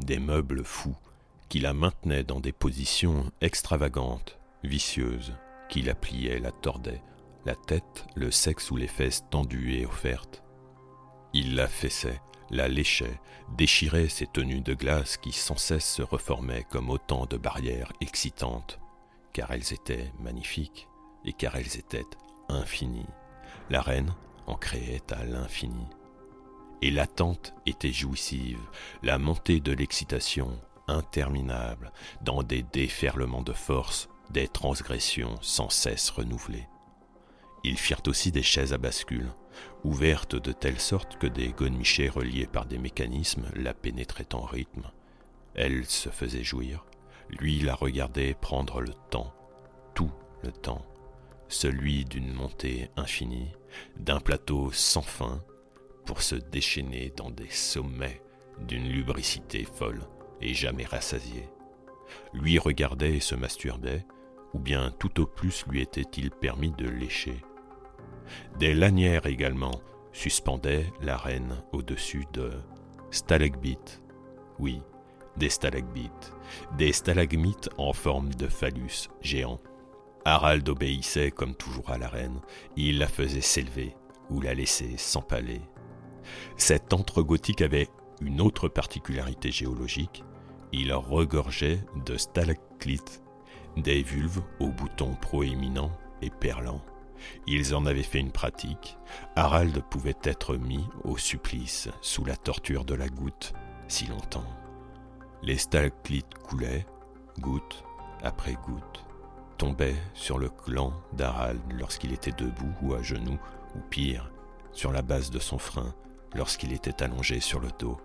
des 0.00 0.18
meubles 0.18 0.64
fous 0.64 0.96
qui 1.48 1.60
la 1.60 1.72
maintenaient 1.72 2.24
dans 2.24 2.40
des 2.40 2.52
positions 2.52 3.30
extravagantes, 3.40 4.38
vicieuses, 4.64 5.34
qui 5.68 5.82
la 5.82 5.94
pliaient, 5.94 6.40
la 6.40 6.50
tordaient, 6.50 7.02
la 7.46 7.54
tête, 7.54 8.06
le 8.14 8.30
sexe 8.30 8.70
ou 8.70 8.76
les 8.76 8.86
fesses 8.86 9.24
tendues 9.30 9.74
et 9.74 9.86
offertes. 9.86 10.42
Il 11.32 11.54
la 11.54 11.68
fessait, 11.68 12.20
la 12.50 12.68
léchait, 12.68 13.20
déchirait 13.56 14.08
ses 14.08 14.26
tenues 14.26 14.60
de 14.60 14.74
glace 14.74 15.16
qui 15.16 15.32
sans 15.32 15.56
cesse 15.56 15.94
se 15.94 16.02
reformaient 16.02 16.66
comme 16.70 16.90
autant 16.90 17.26
de 17.26 17.36
barrières 17.36 17.92
excitantes, 18.00 18.78
car 19.32 19.50
elles 19.50 19.72
étaient 19.72 20.12
magnifiques 20.20 20.88
et 21.24 21.32
car 21.32 21.56
elles 21.56 21.76
étaient 21.76 22.06
infinies. 22.48 23.06
La 23.70 23.80
reine 23.80 24.14
en 24.46 24.54
créait 24.54 25.02
à 25.12 25.24
l'infini. 25.24 25.86
Et 26.80 26.90
l'attente 26.90 27.54
était 27.66 27.92
jouissive, 27.92 28.60
la 29.02 29.18
montée 29.18 29.60
de 29.60 29.72
l'excitation 29.72 30.58
interminable, 30.86 31.92
dans 32.22 32.42
des 32.42 32.62
déferlements 32.62 33.42
de 33.42 33.52
force, 33.52 34.08
des 34.30 34.48
transgressions 34.48 35.36
sans 35.40 35.70
cesse 35.70 36.10
renouvelées. 36.10 36.68
Ils 37.64 37.78
firent 37.78 38.02
aussi 38.06 38.30
des 38.30 38.42
chaises 38.42 38.72
à 38.72 38.78
bascule, 38.78 39.32
ouvertes 39.84 40.36
de 40.36 40.52
telle 40.52 40.78
sorte 40.78 41.18
que 41.18 41.26
des 41.26 41.48
godemichets 41.48 42.08
reliés 42.08 42.46
par 42.46 42.66
des 42.66 42.78
mécanismes 42.78 43.48
la 43.54 43.74
pénétraient 43.74 44.34
en 44.34 44.42
rythme. 44.42 44.90
Elle 45.54 45.84
se 45.86 46.08
faisait 46.08 46.44
jouir, 46.44 46.84
lui 47.28 47.60
la 47.60 47.74
regardait 47.74 48.34
prendre 48.34 48.80
le 48.80 48.94
temps, 49.10 49.34
tout 49.94 50.12
le 50.42 50.52
temps, 50.52 50.86
celui 51.48 52.04
d'une 52.04 52.32
montée 52.32 52.90
infinie, 52.96 53.52
d'un 53.96 54.20
plateau 54.20 54.70
sans 54.72 55.02
fin, 55.02 55.42
pour 56.08 56.22
se 56.22 56.36
déchaîner 56.36 57.12
dans 57.14 57.30
des 57.30 57.50
sommets 57.50 58.22
d'une 58.66 58.88
lubricité 58.88 59.64
folle 59.64 60.00
et 60.40 60.54
jamais 60.54 60.86
rassasiée. 60.86 61.50
Lui 62.32 62.58
regardait 62.58 63.16
et 63.16 63.20
se 63.20 63.34
masturbait, 63.34 64.06
ou 64.54 64.58
bien 64.58 64.90
tout 64.98 65.20
au 65.20 65.26
plus 65.26 65.66
lui 65.66 65.82
était-il 65.82 66.30
permis 66.30 66.72
de 66.72 66.88
lécher. 66.88 67.42
Des 68.58 68.72
lanières 68.72 69.26
également 69.26 69.82
suspendaient 70.14 70.90
la 71.02 71.18
reine 71.18 71.62
au-dessus 71.72 72.24
de 72.32 72.52
stalagmites. 73.10 74.00
Oui, 74.58 74.80
des 75.36 75.50
stalagmites, 75.50 76.32
des 76.78 76.92
stalagmites 76.92 77.68
en 77.76 77.92
forme 77.92 78.32
de 78.32 78.48
phallus 78.48 79.10
géant. 79.20 79.60
Harald 80.24 80.66
obéissait 80.70 81.32
comme 81.32 81.54
toujours 81.54 81.90
à 81.90 81.98
la 81.98 82.08
reine, 82.08 82.40
il 82.76 82.96
la 82.98 83.08
faisait 83.08 83.42
s'élever 83.42 83.94
ou 84.30 84.40
la 84.40 84.54
laissait 84.54 84.96
s'empaler. 84.96 85.60
Cet 86.56 86.92
antre 86.92 87.22
gothique 87.22 87.62
avait 87.62 87.88
une 88.20 88.40
autre 88.40 88.68
particularité 88.68 89.50
géologique, 89.50 90.24
il 90.72 90.92
regorgeait 90.92 91.80
de 92.04 92.16
stalactites, 92.16 93.22
des 93.76 94.02
vulves 94.02 94.42
aux 94.60 94.68
boutons 94.68 95.14
proéminents 95.14 95.92
et 96.20 96.30
perlants. 96.30 96.84
Ils 97.46 97.74
en 97.74 97.86
avaient 97.86 98.02
fait 98.02 98.20
une 98.20 98.32
pratique. 98.32 98.98
Harald 99.36 99.82
pouvait 99.90 100.18
être 100.22 100.56
mis 100.56 100.84
au 101.04 101.16
supplice 101.16 101.88
sous 102.00 102.24
la 102.24 102.36
torture 102.36 102.84
de 102.84 102.94
la 102.94 103.08
goutte 103.08 103.52
si 103.88 104.06
longtemps. 104.06 104.46
Les 105.42 105.56
stalactites 105.56 106.34
coulaient, 106.34 106.86
goutte 107.40 107.84
après 108.22 108.54
goutte, 108.54 109.04
tombaient 109.56 109.96
sur 110.14 110.38
le 110.38 110.48
clan 110.48 110.92
d'Harald 111.12 111.60
lorsqu'il 111.72 112.12
était 112.12 112.32
debout 112.32 112.74
ou 112.82 112.94
à 112.94 113.02
genoux, 113.02 113.38
ou 113.74 113.80
pire, 113.90 114.30
sur 114.72 114.92
la 114.92 115.02
base 115.02 115.30
de 115.30 115.38
son 115.38 115.58
frein 115.58 115.94
lorsqu'il 116.34 116.72
était 116.72 117.02
allongé 117.02 117.40
sur 117.40 117.60
le 117.60 117.68
dos 117.78 117.98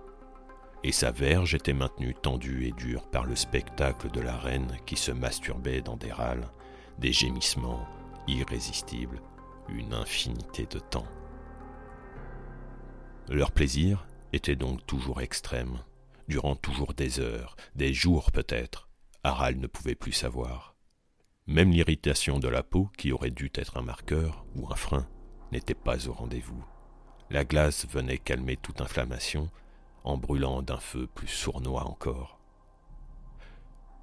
et 0.84 0.92
sa 0.92 1.12
verge 1.12 1.56
était 1.56 1.74
maintenue 1.74 2.14
tendue 2.14 2.68
et 2.68 2.72
dure 2.72 3.08
par 3.08 3.26
le 3.26 3.36
spectacle 3.36 4.12
de 4.12 4.20
la 4.20 4.38
reine 4.38 4.78
qui 4.86 4.98
se 4.98 5.12
masturbait 5.12 5.82
dans 5.82 5.96
des 5.96 6.12
râles, 6.12 6.50
des 7.00 7.14
gémissements 7.14 7.88
irrésistibles, 8.28 9.22
une 9.70 9.94
infinité 9.94 10.66
de 10.66 10.80
temps. 10.80 11.08
Leur 13.30 13.52
plaisir 13.52 14.06
était 14.34 14.58
donc 14.58 14.86
toujours 14.86 15.22
extrême, 15.22 15.80
durant 16.28 16.56
toujours 16.56 16.94
des 16.94 17.20
heures, 17.22 17.56
des 17.76 17.94
jours 17.94 18.32
peut-être. 18.32 18.90
Harald 19.24 19.62
ne 19.62 19.68
pouvait 19.68 19.96
plus 19.96 20.12
savoir. 20.12 20.76
Même 21.48 21.72
l'irritation 21.72 22.40
de 22.40 22.50
la 22.50 22.64
peau, 22.64 22.90
qui 22.98 23.14
aurait 23.14 23.32
dû 23.32 23.50
être 23.56 23.78
un 23.78 23.82
marqueur 23.82 24.46
ou 24.56 24.70
un 24.70 24.76
frein, 24.76 25.08
n'était 25.54 25.74
pas 25.74 26.08
au 26.10 26.14
rendez-vous. 26.14 26.64
La 27.34 27.46
glace 27.46 27.88
venait 27.88 28.20
calmer 28.20 28.58
toute 28.58 28.80
inflammation 28.80 29.50
en 30.04 30.18
brûlant 30.18 30.62
d'un 30.62 30.78
feu 30.78 31.08
plus 31.16 31.28
sournois 31.28 31.84
encore. 31.84 32.38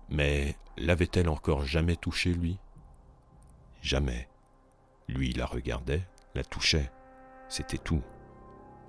Mais 0.08 0.56
l'avait-elle 0.76 1.28
encore 1.28 1.64
jamais 1.64 1.94
touché, 1.94 2.32
lui? 2.34 2.58
Jamais. 3.82 4.28
Lui 5.06 5.32
la 5.32 5.46
regardait, 5.46 6.02
la 6.34 6.42
touchait, 6.42 6.90
c'était 7.48 7.78
tout. 7.78 8.02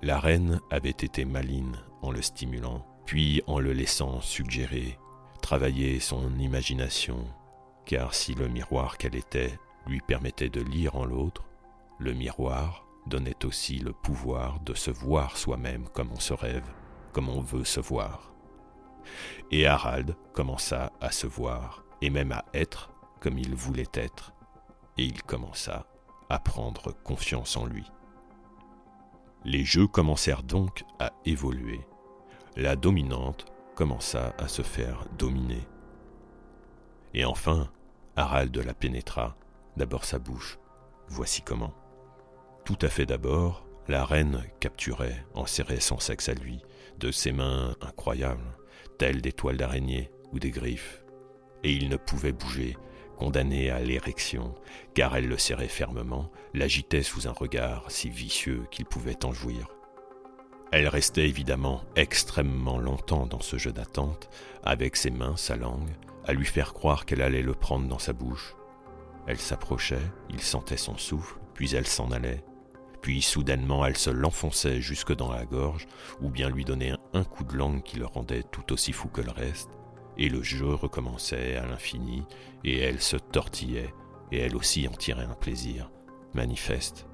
La 0.02 0.18
reine 0.18 0.60
avait 0.72 0.90
été 0.90 1.24
maligne 1.24 1.76
en 2.00 2.10
le 2.10 2.20
stimulant, 2.20 2.84
puis 3.06 3.44
en 3.46 3.60
le 3.60 3.72
laissant 3.72 4.20
suggérer, 4.20 4.98
travailler 5.40 6.00
son 6.00 6.36
imagination, 6.40 7.28
car 7.86 8.12
si 8.12 8.34
le 8.34 8.48
miroir 8.48 8.98
qu'elle 8.98 9.14
était 9.14 9.56
lui 9.86 10.00
permettait 10.00 10.48
de 10.48 10.62
lire 10.62 10.96
en 10.96 11.04
l'autre, 11.04 11.44
le 12.00 12.12
miroir 12.12 12.81
donnait 13.06 13.44
aussi 13.44 13.78
le 13.78 13.92
pouvoir 13.92 14.60
de 14.60 14.74
se 14.74 14.90
voir 14.90 15.36
soi-même 15.36 15.88
comme 15.88 16.10
on 16.12 16.20
se 16.20 16.32
rêve, 16.32 16.66
comme 17.12 17.28
on 17.28 17.40
veut 17.40 17.64
se 17.64 17.80
voir. 17.80 18.32
Et 19.50 19.66
Harald 19.66 20.16
commença 20.32 20.92
à 21.00 21.10
se 21.10 21.26
voir, 21.26 21.84
et 22.00 22.10
même 22.10 22.32
à 22.32 22.44
être 22.54 22.90
comme 23.20 23.38
il 23.38 23.54
voulait 23.54 23.90
être, 23.94 24.32
et 24.98 25.04
il 25.04 25.22
commença 25.22 25.86
à 26.28 26.38
prendre 26.38 26.92
confiance 26.92 27.56
en 27.56 27.66
lui. 27.66 27.90
Les 29.44 29.64
jeux 29.64 29.86
commencèrent 29.86 30.42
donc 30.42 30.84
à 30.98 31.12
évoluer. 31.24 31.80
La 32.56 32.76
dominante 32.76 33.46
commença 33.74 34.34
à 34.38 34.48
se 34.48 34.62
faire 34.62 35.04
dominer. 35.18 35.66
Et 37.14 37.24
enfin, 37.24 37.70
Harald 38.16 38.56
la 38.56 38.74
pénétra, 38.74 39.36
d'abord 39.76 40.04
sa 40.04 40.18
bouche. 40.18 40.58
Voici 41.08 41.42
comment. 41.42 41.74
Tout 42.64 42.78
à 42.80 42.88
fait 42.88 43.06
d'abord, 43.06 43.66
la 43.88 44.04
reine 44.04 44.44
capturait, 44.60 45.24
enserrait 45.34 45.80
son 45.80 45.98
sexe 45.98 46.28
à 46.28 46.34
lui, 46.34 46.60
de 46.98 47.10
ses 47.10 47.32
mains 47.32 47.74
incroyables, 47.80 48.56
telles 48.98 49.20
des 49.20 49.32
toiles 49.32 49.56
d'araignée 49.56 50.10
ou 50.32 50.38
des 50.38 50.50
griffes, 50.50 51.02
et 51.64 51.72
il 51.72 51.88
ne 51.88 51.96
pouvait 51.96 52.32
bouger, 52.32 52.76
condamné 53.16 53.70
à 53.70 53.80
l'érection, 53.80 54.54
car 54.94 55.16
elle 55.16 55.26
le 55.26 55.38
serrait 55.38 55.68
fermement, 55.68 56.30
l'agitait 56.54 57.02
sous 57.02 57.26
un 57.26 57.32
regard 57.32 57.90
si 57.90 58.08
vicieux 58.08 58.64
qu'il 58.70 58.84
pouvait 58.84 59.24
en 59.24 59.32
jouir. 59.32 59.68
Elle 60.70 60.88
restait 60.88 61.28
évidemment 61.28 61.82
extrêmement 61.96 62.78
longtemps 62.78 63.26
dans 63.26 63.40
ce 63.40 63.58
jeu 63.58 63.72
d'attente, 63.72 64.30
avec 64.62 64.96
ses 64.96 65.10
mains, 65.10 65.36
sa 65.36 65.56
langue, 65.56 65.90
à 66.24 66.32
lui 66.32 66.46
faire 66.46 66.72
croire 66.72 67.04
qu'elle 67.04 67.22
allait 67.22 67.42
le 67.42 67.54
prendre 67.54 67.88
dans 67.88 67.98
sa 67.98 68.12
bouche. 68.12 68.54
Elle 69.26 69.38
s'approchait, 69.38 70.10
il 70.30 70.40
sentait 70.40 70.76
son 70.76 70.96
souffle, 70.96 71.38
puis 71.54 71.74
elle 71.74 71.86
s'en 71.86 72.10
allait, 72.10 72.42
puis 73.02 73.20
soudainement 73.20 73.84
elle 73.84 73.98
se 73.98 74.10
l'enfonçait 74.10 74.80
jusque 74.80 75.14
dans 75.14 75.30
la 75.30 75.44
gorge, 75.44 75.86
ou 76.22 76.30
bien 76.30 76.48
lui 76.48 76.64
donnait 76.64 76.94
un 77.12 77.24
coup 77.24 77.44
de 77.44 77.56
langue 77.56 77.82
qui 77.82 77.98
le 77.98 78.06
rendait 78.06 78.44
tout 78.44 78.72
aussi 78.72 78.92
fou 78.92 79.08
que 79.08 79.20
le 79.20 79.32
reste, 79.32 79.70
et 80.16 80.28
le 80.28 80.42
jeu 80.42 80.72
recommençait 80.72 81.56
à 81.56 81.66
l'infini, 81.66 82.24
et 82.64 82.78
elle 82.78 83.00
se 83.00 83.16
tortillait, 83.16 83.92
et 84.30 84.38
elle 84.38 84.56
aussi 84.56 84.86
en 84.86 84.92
tirait 84.92 85.24
un 85.24 85.34
plaisir, 85.34 85.90
manifeste. 86.32 87.06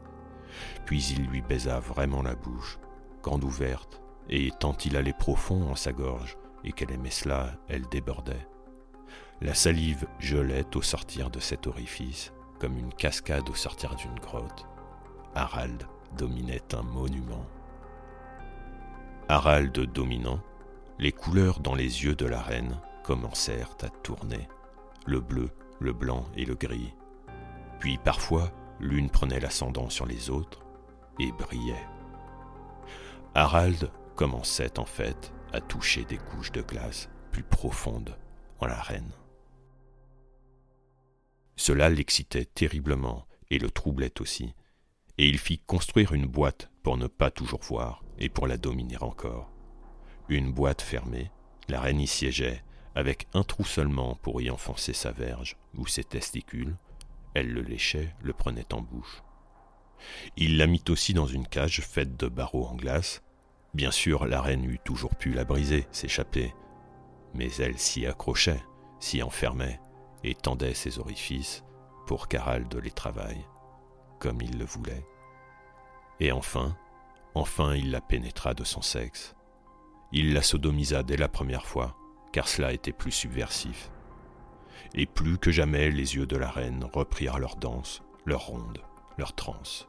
Puis 0.84 1.02
il 1.16 1.26
lui 1.26 1.40
baisa 1.40 1.80
vraiment 1.80 2.22
la 2.22 2.34
bouche, 2.34 2.78
grande 3.22 3.44
ouverte, 3.44 4.02
et 4.28 4.50
tant 4.60 4.76
il 4.84 4.96
allait 4.96 5.12
profond 5.12 5.70
en 5.70 5.74
sa 5.74 5.92
gorge, 5.92 6.36
et 6.64 6.72
qu'elle 6.72 6.92
aimait 6.92 7.10
cela, 7.10 7.54
elle 7.68 7.88
débordait. 7.88 8.46
La 9.40 9.54
salive 9.54 10.06
gelait 10.18 10.76
au 10.76 10.82
sortir 10.82 11.30
de 11.30 11.40
cet 11.40 11.66
orifice, 11.66 12.32
comme 12.58 12.76
une 12.76 12.92
cascade 12.92 13.48
au 13.48 13.54
sortir 13.54 13.94
d'une 13.94 14.18
grotte. 14.18 14.67
Harald 15.38 15.86
dominait 16.16 16.74
un 16.74 16.82
monument. 16.82 17.46
Harald 19.28 19.78
dominant, 19.92 20.40
les 20.98 21.12
couleurs 21.12 21.60
dans 21.60 21.76
les 21.76 22.02
yeux 22.02 22.16
de 22.16 22.26
la 22.26 22.42
reine 22.42 22.80
commencèrent 23.04 23.76
à 23.82 23.88
tourner, 23.88 24.48
le 25.06 25.20
bleu, 25.20 25.50
le 25.78 25.92
blanc 25.92 26.26
et 26.34 26.44
le 26.44 26.56
gris. 26.56 26.92
Puis 27.78 27.98
parfois, 27.98 28.50
l'une 28.80 29.10
prenait 29.10 29.38
l'ascendant 29.38 29.88
sur 29.90 30.06
les 30.06 30.28
autres 30.28 30.64
et 31.20 31.30
brillait. 31.30 31.86
Harald 33.36 33.92
commençait 34.16 34.80
en 34.80 34.86
fait 34.86 35.32
à 35.52 35.60
toucher 35.60 36.04
des 36.04 36.18
couches 36.18 36.50
de 36.50 36.62
glace 36.62 37.08
plus 37.30 37.44
profondes 37.44 38.16
en 38.58 38.66
la 38.66 38.80
reine. 38.80 39.12
Cela 41.54 41.88
l'excitait 41.90 42.44
terriblement 42.44 43.24
et 43.50 43.60
le 43.60 43.70
troublait 43.70 44.20
aussi, 44.20 44.52
et 45.18 45.28
il 45.28 45.38
fit 45.38 45.58
construire 45.58 46.12
une 46.12 46.26
boîte 46.26 46.70
pour 46.82 46.96
ne 46.96 47.08
pas 47.08 47.30
toujours 47.30 47.60
voir 47.62 48.02
et 48.18 48.28
pour 48.28 48.46
la 48.46 48.56
dominer 48.56 48.96
encore. 49.00 49.50
Une 50.28 50.52
boîte 50.52 50.80
fermée, 50.80 51.30
la 51.68 51.80
reine 51.80 52.00
y 52.00 52.06
siégeait, 52.06 52.62
avec 52.94 53.26
un 53.34 53.42
trou 53.42 53.64
seulement 53.64 54.14
pour 54.22 54.40
y 54.40 54.48
enfoncer 54.48 54.92
sa 54.92 55.10
verge 55.10 55.56
ou 55.76 55.86
ses 55.86 56.04
testicules. 56.04 56.76
Elle 57.34 57.52
le 57.52 57.62
léchait, 57.62 58.14
le 58.22 58.32
prenait 58.32 58.72
en 58.72 58.80
bouche. 58.80 59.22
Il 60.36 60.56
la 60.56 60.66
mit 60.66 60.84
aussi 60.88 61.14
dans 61.14 61.26
une 61.26 61.46
cage 61.46 61.80
faite 61.80 62.16
de 62.16 62.28
barreaux 62.28 62.66
en 62.66 62.76
glace. 62.76 63.22
Bien 63.74 63.90
sûr, 63.90 64.24
la 64.24 64.40
reine 64.40 64.64
eût 64.64 64.80
toujours 64.84 65.16
pu 65.16 65.32
la 65.32 65.44
briser, 65.44 65.86
s'échapper, 65.90 66.54
mais 67.34 67.50
elle 67.58 67.78
s'y 67.78 68.06
accrochait, 68.06 68.62
s'y 69.00 69.22
enfermait, 69.22 69.80
et 70.24 70.34
tendait 70.34 70.74
ses 70.74 70.98
orifices 70.98 71.64
pour 72.06 72.28
qu'Harald 72.28 72.74
les 72.82 72.90
travaille 72.90 73.44
comme 74.18 74.40
il 74.42 74.58
le 74.58 74.64
voulait. 74.64 75.06
Et 76.20 76.32
enfin, 76.32 76.76
enfin 77.34 77.74
il 77.74 77.90
la 77.90 78.00
pénétra 78.00 78.54
de 78.54 78.64
son 78.64 78.82
sexe. 78.82 79.34
Il 80.12 80.32
la 80.32 80.42
sodomisa 80.42 81.02
dès 81.02 81.16
la 81.16 81.28
première 81.28 81.66
fois, 81.66 81.96
car 82.32 82.48
cela 82.48 82.72
était 82.72 82.92
plus 82.92 83.12
subversif. 83.12 83.90
Et 84.94 85.06
plus 85.06 85.38
que 85.38 85.50
jamais 85.50 85.90
les 85.90 86.16
yeux 86.16 86.26
de 86.26 86.36
la 86.36 86.50
reine 86.50 86.84
reprirent 86.92 87.38
leur 87.38 87.56
danse, 87.56 88.02
leur 88.24 88.46
ronde, 88.46 88.80
leur 89.18 89.34
transe. 89.34 89.88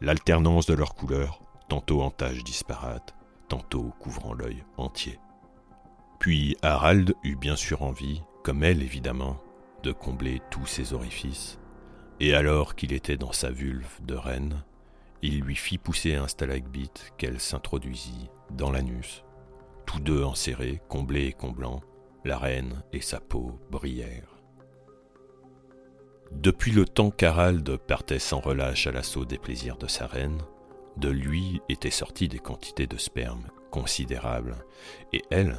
L'alternance 0.00 0.66
de 0.66 0.74
leurs 0.74 0.94
couleurs, 0.94 1.40
tantôt 1.68 2.02
en 2.02 2.10
taches 2.10 2.44
disparates, 2.44 3.14
tantôt 3.48 3.92
couvrant 4.00 4.34
l'œil 4.34 4.64
entier. 4.76 5.18
Puis 6.18 6.56
Harald 6.62 7.14
eut 7.22 7.36
bien 7.36 7.56
sûr 7.56 7.82
envie, 7.82 8.22
comme 8.42 8.64
elle 8.64 8.82
évidemment, 8.82 9.38
de 9.82 9.92
combler 9.92 10.40
tous 10.50 10.66
ses 10.66 10.92
orifices, 10.92 11.58
et 12.20 12.34
alors 12.34 12.74
qu'il 12.74 12.92
était 12.92 13.16
dans 13.16 13.32
sa 13.32 13.50
vulve 13.50 14.00
de 14.02 14.14
reine, 14.14 14.62
il 15.22 15.40
lui 15.40 15.56
fit 15.56 15.78
pousser 15.78 16.14
un 16.14 16.28
stalagmite 16.28 17.12
qu'elle 17.18 17.40
s'introduisit 17.40 18.30
dans 18.50 18.70
l'anus. 18.70 19.24
Tous 19.86 20.00
deux 20.00 20.22
enserrés, 20.22 20.80
comblés 20.88 21.26
et 21.26 21.32
comblant, 21.32 21.80
la 22.24 22.38
reine 22.38 22.82
et 22.92 23.00
sa 23.00 23.20
peau 23.20 23.58
brillèrent. 23.70 24.36
Depuis 26.32 26.72
le 26.72 26.84
temps 26.84 27.10
qu'Harald 27.10 27.76
partait 27.76 28.18
sans 28.18 28.40
relâche 28.40 28.86
à 28.86 28.92
l'assaut 28.92 29.24
des 29.24 29.38
plaisirs 29.38 29.76
de 29.76 29.86
sa 29.86 30.06
reine, 30.06 30.40
de 30.96 31.08
lui 31.08 31.60
étaient 31.68 31.90
sorties 31.90 32.28
des 32.28 32.38
quantités 32.38 32.86
de 32.86 32.96
sperme 32.96 33.44
considérables, 33.70 34.56
et 35.12 35.22
elle, 35.30 35.56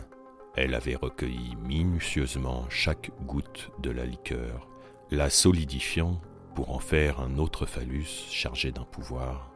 elle 0.56 0.74
avait 0.74 0.96
recueilli 0.96 1.56
minutieusement 1.64 2.66
chaque 2.70 3.12
goutte 3.26 3.70
de 3.80 3.92
la 3.92 4.06
liqueur, 4.06 4.68
la 5.12 5.30
solidifiant 5.30 6.20
pour 6.58 6.72
en 6.72 6.80
faire 6.80 7.20
un 7.20 7.38
autre 7.38 7.68
phallus 7.68 8.26
chargé 8.32 8.72
d'un 8.72 8.84
pouvoir. 8.84 9.52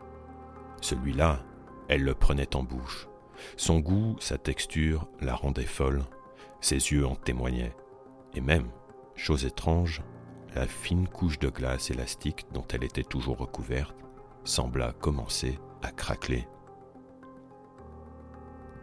Celui-là, 0.82 1.40
elle 1.88 2.04
le 2.04 2.14
prenait 2.14 2.56
en 2.56 2.62
bouche. 2.62 3.08
Son 3.58 3.80
goût, 3.80 4.18
sa 4.20 4.38
texture 4.38 5.08
la 5.20 5.34
rendaient 5.34 5.64
folle, 5.64 6.04
ses 6.60 6.76
yeux 6.76 7.08
en 7.08 7.16
témoignaient. 7.16 7.76
Et 8.36 8.40
même, 8.40 8.70
chose 9.16 9.46
étrange, 9.46 10.04
la 10.54 10.68
fine 10.68 11.08
couche 11.08 11.40
de 11.40 11.50
glace 11.50 11.90
élastique 11.90 12.46
dont 12.54 12.68
elle 12.72 12.84
était 12.84 13.02
toujours 13.02 13.40
recouverte 13.40 13.98
sembla 14.44 14.94
commencer 14.94 15.58
à 15.82 15.90
craqueler. 15.90 16.48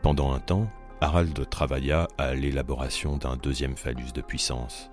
Pendant 0.03 0.33
un 0.33 0.41
temps, 0.41 0.67
Harald 1.01 1.49
travailla 1.51 2.09
à 2.19 2.35
l'élaboration 2.35 3.17
d'un 3.17 3.37
deuxième 3.37 3.77
phallus 3.77 4.11
de 4.13 4.23
puissance. 4.23 4.91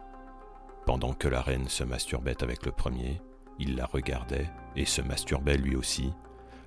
Pendant 0.85 1.13
que 1.13 1.27
la 1.27 1.41
reine 1.41 1.67
se 1.67 1.83
masturbait 1.83 2.43
avec 2.43 2.65
le 2.65 2.71
premier, 2.71 3.19
il 3.57 3.75
la 3.75 3.85
regardait 3.85 4.49
et 4.75 4.85
se 4.85 5.01
masturbait 5.01 5.57
lui 5.57 5.75
aussi, 5.75 6.13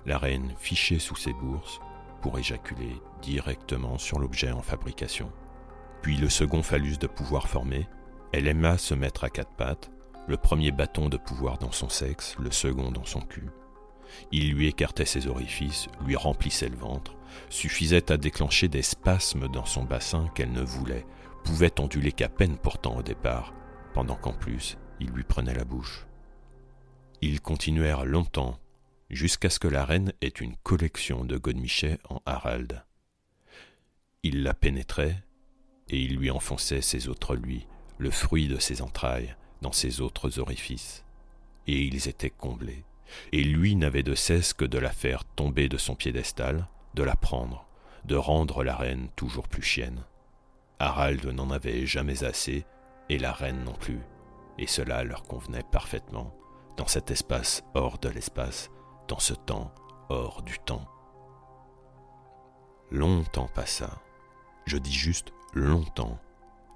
la 0.05 0.17
reine 0.17 0.53
fichée 0.57 0.99
sous 0.99 1.15
ses 1.15 1.33
bourses 1.33 1.79
pour 2.21 2.37
éjaculer 2.37 3.01
directement 3.21 3.97
sur 3.97 4.19
l'objet 4.19 4.51
en 4.51 4.61
fabrication. 4.61 5.31
Puis 6.01 6.17
le 6.17 6.29
second 6.29 6.63
phallus 6.63 6.97
de 6.97 7.07
pouvoir 7.07 7.47
formé, 7.47 7.87
elle 8.33 8.47
aima 8.47 8.77
se 8.77 8.93
mettre 8.93 9.23
à 9.23 9.29
quatre 9.29 9.55
pattes, 9.55 9.89
le 10.27 10.35
premier 10.35 10.71
bâton 10.71 11.07
de 11.07 11.17
pouvoir 11.17 11.57
dans 11.57 11.71
son 11.71 11.89
sexe, 11.89 12.35
le 12.39 12.51
second 12.51 12.91
dans 12.91 13.05
son 13.05 13.21
cul. 13.21 13.49
Il 14.31 14.51
lui 14.51 14.67
écartait 14.67 15.05
ses 15.05 15.27
orifices, 15.27 15.87
lui 16.05 16.15
remplissait 16.15 16.69
le 16.69 16.77
ventre, 16.77 17.15
suffisait 17.49 18.11
à 18.11 18.17
déclencher 18.17 18.67
des 18.67 18.81
spasmes 18.81 19.47
dans 19.47 19.65
son 19.65 19.83
bassin 19.83 20.27
qu'elle 20.35 20.51
ne 20.51 20.61
voulait, 20.61 21.05
pouvait 21.43 21.79
onduler 21.79 22.11
qu'à 22.11 22.29
peine 22.29 22.57
pourtant 22.57 22.97
au 22.97 23.01
départ, 23.01 23.53
pendant 23.93 24.15
qu'en 24.15 24.33
plus 24.33 24.77
il 24.99 25.09
lui 25.09 25.23
prenait 25.23 25.53
la 25.53 25.65
bouche. 25.65 26.05
Ils 27.21 27.41
continuèrent 27.41 28.05
longtemps, 28.05 28.59
jusqu'à 29.09 29.49
ce 29.49 29.59
que 29.59 29.67
la 29.67 29.85
reine 29.85 30.13
ait 30.21 30.27
une 30.27 30.55
collection 30.57 31.25
de 31.25 31.37
godemichets 31.37 31.99
en 32.09 32.21
Harald. 32.25 32.83
Il 34.23 34.43
la 34.43 34.53
pénétrait, 34.53 35.23
et 35.89 35.99
il 35.99 36.17
lui 36.17 36.29
enfonçait 36.29 36.81
ses 36.81 37.07
autres 37.07 37.35
lui, 37.35 37.67
le 37.97 38.11
fruit 38.11 38.47
de 38.47 38.59
ses 38.59 38.81
entrailles, 38.81 39.35
dans 39.61 39.71
ses 39.71 40.01
autres 40.01 40.39
orifices. 40.39 41.03
Et 41.67 41.83
ils 41.83 42.07
étaient 42.07 42.29
comblés, 42.29 42.83
et 43.31 43.43
lui 43.43 43.75
n'avait 43.75 44.03
de 44.03 44.15
cesse 44.15 44.53
que 44.53 44.65
de 44.65 44.77
la 44.77 44.91
faire 44.91 45.25
tomber 45.25 45.67
de 45.67 45.77
son 45.77 45.95
piédestal, 45.95 46.67
de 46.93 47.03
la 47.03 47.15
prendre, 47.15 47.67
de 48.05 48.15
rendre 48.15 48.63
la 48.63 48.75
reine 48.75 49.09
toujours 49.15 49.47
plus 49.47 49.61
chienne. 49.61 50.03
Harald 50.79 51.25
n'en 51.25 51.49
avait 51.51 51.85
jamais 51.85 52.23
assez, 52.23 52.65
et 53.09 53.17
la 53.17 53.31
reine 53.31 53.63
non 53.63 53.73
plus, 53.73 54.01
et 54.57 54.67
cela 54.67 55.03
leur 55.03 55.23
convenait 55.23 55.63
parfaitement, 55.71 56.33
dans 56.77 56.87
cet 56.87 57.11
espace 57.11 57.63
hors 57.73 57.97
de 57.97 58.09
l'espace, 58.09 58.69
dans 59.07 59.19
ce 59.19 59.33
temps 59.33 59.73
hors 60.09 60.41
du 60.41 60.57
temps. 60.59 60.85
Longtemps 62.91 63.49
passa, 63.53 64.01
je 64.65 64.77
dis 64.77 64.93
juste 64.93 65.33
longtemps, 65.53 66.19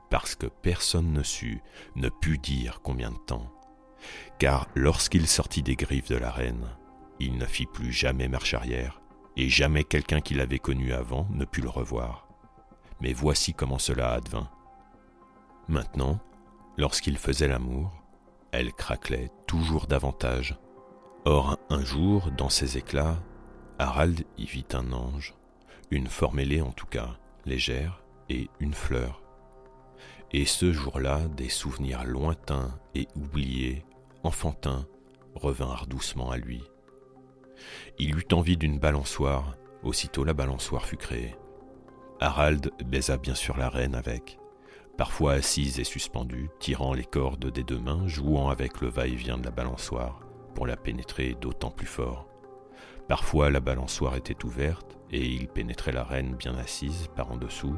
parce 0.10 0.36
que 0.36 0.48
personne 0.48 1.12
ne 1.12 1.24
sut, 1.24 1.62
ne 1.96 2.10
put 2.10 2.38
dire 2.38 2.82
combien 2.84 3.12
de 3.12 3.18
temps, 3.18 3.52
car 4.40 4.68
lorsqu'il 4.76 5.28
sortit 5.28 5.64
des 5.64 5.76
griffes 5.76 6.10
de 6.10 6.18
la 6.18 6.32
reine, 6.32 6.68
il 7.20 7.38
ne 7.38 7.46
fit 7.46 7.66
plus 7.66 7.92
jamais 7.92 8.28
marche 8.28 8.54
arrière, 8.54 9.02
et 9.36 9.50
jamais 9.50 9.84
quelqu'un 9.84 10.22
qui 10.22 10.36
l'avait 10.36 10.60
connu 10.60 10.94
avant 10.94 11.28
ne 11.32 11.46
put 11.46 11.62
le 11.62 11.70
revoir. 11.70 12.28
Mais 13.02 13.14
voici 13.14 13.54
comment 13.54 13.80
cela 13.80 14.12
advint. 14.12 14.50
Maintenant, 15.68 16.20
lorsqu'il 16.78 17.18
faisait 17.18 17.48
l'amour, 17.48 17.92
elle 18.52 18.74
craquelait 18.74 19.32
toujours 19.48 19.88
davantage. 19.88 20.58
Or, 21.26 21.58
un 21.70 21.84
jour, 21.84 22.32
dans 22.38 22.50
ses 22.50 22.78
éclats, 22.78 23.18
Harald 23.80 24.26
y 24.38 24.46
vit 24.46 24.66
un 24.74 24.92
ange, 24.92 25.34
une 25.90 26.08
forme 26.08 26.40
ailée 26.40 26.62
en 26.62 26.72
tout 26.72 26.86
cas, 26.86 27.18
légère, 27.46 28.04
et 28.30 28.50
une 28.60 28.74
fleur. 28.74 29.22
Et 30.32 30.46
ce 30.46 30.72
jour-là, 30.72 31.22
des 31.38 31.50
souvenirs 31.50 32.04
lointains 32.04 32.78
et 32.96 33.08
oubliés, 33.16 33.86
enfantins, 34.24 34.86
revinrent 35.36 35.88
doucement 35.88 36.32
à 36.32 36.38
lui. 36.38 36.64
Il 38.00 38.18
eut 38.18 38.34
envie 38.34 38.58
d'une 38.58 38.80
balançoire, 38.80 39.56
aussitôt 39.84 40.24
la 40.24 40.34
balançoire 40.34 40.86
fut 40.86 40.98
créée. 40.98 41.36
Harald 42.20 42.72
baisa 42.86 43.18
bien 43.18 43.36
sûr 43.36 43.58
la 43.58 43.70
reine 43.70 43.96
avec, 43.96 44.40
parfois 44.98 45.34
assise 45.34 45.80
et 45.80 45.84
suspendue, 45.84 46.50
tirant 46.60 46.94
les 46.94 47.04
cordes 47.04 47.52
des 47.52 47.64
deux 47.64 47.80
mains, 47.80 48.08
jouant 48.08 48.50
avec 48.50 48.82
le 48.82 48.90
va-et-vient 48.90 49.38
de 49.38 49.46
la 49.46 49.52
balançoire, 49.52 50.20
pour 50.56 50.68
la 50.68 50.78
pénétrer 50.78 51.36
d'autant 51.40 51.72
plus 51.72 51.88
fort. 51.88 52.28
Parfois 53.08 53.50
la 53.50 53.60
balançoire 53.60 54.16
était 54.16 54.46
ouverte, 54.46 54.98
et 55.12 55.26
il 55.26 55.48
pénétrait 55.48 55.92
la 55.92 56.04
reine 56.04 56.36
bien 56.36 56.56
assise 56.56 57.08
par 57.16 57.32
en 57.32 57.38
dessous. 57.38 57.76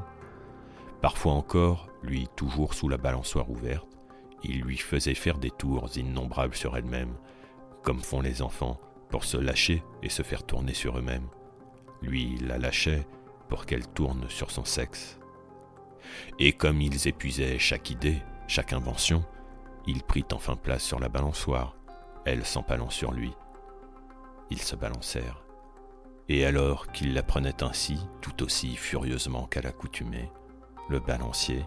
Parfois 1.02 1.34
encore, 1.34 1.90
lui 2.04 2.28
toujours 2.36 2.74
sous 2.74 2.90
la 2.90 2.98
balançoire 2.98 3.50
ouverte, 3.50 3.88
il 4.44 4.62
lui 4.62 4.78
faisait 4.78 5.16
faire 5.16 5.38
des 5.38 5.52
tours 5.52 5.90
innombrables 5.96 6.56
sur 6.56 6.78
elle-même, 6.78 7.14
comme 7.82 8.02
font 8.02 8.22
les 8.22 8.42
enfants, 8.42 8.78
pour 9.10 9.24
se 9.24 9.38
lâcher 9.38 9.84
et 10.04 10.10
se 10.10 10.22
faire 10.22 10.44
tourner 10.44 10.74
sur 10.74 10.98
eux-mêmes. 10.98 11.28
Lui 12.02 12.38
la 12.38 12.58
lâchait 12.58 13.08
pour 13.50 13.66
qu'elle 13.66 13.88
tourne 13.88 14.26
sur 14.30 14.52
son 14.52 14.66
sexe. 14.66 15.20
Et 16.40 16.54
comme 16.54 16.82
ils 16.82 17.08
épuisaient 17.08 17.60
chaque 17.60 17.90
idée, 17.90 18.22
chaque 18.48 18.74
invention, 18.74 19.24
il 19.88 20.04
prit 20.04 20.26
enfin 20.32 20.56
place 20.56 20.84
sur 20.84 21.00
la 21.00 21.10
balançoire, 21.10 21.76
elle 22.26 22.46
s'empalant 22.46 22.90
sur 22.90 23.12
lui. 23.12 23.34
Ils 24.50 24.62
se 24.62 24.76
balancèrent. 24.76 25.44
Et 26.28 26.46
alors 26.46 26.92
qu'il 26.92 27.14
la 27.14 27.22
prenait 27.22 27.64
ainsi, 27.64 28.00
tout 28.22 28.44
aussi 28.44 28.76
furieusement 28.76 29.46
qu'à 29.46 29.62
l'accoutumée, 29.62 30.32
le 30.90 31.00
balancier, 31.00 31.66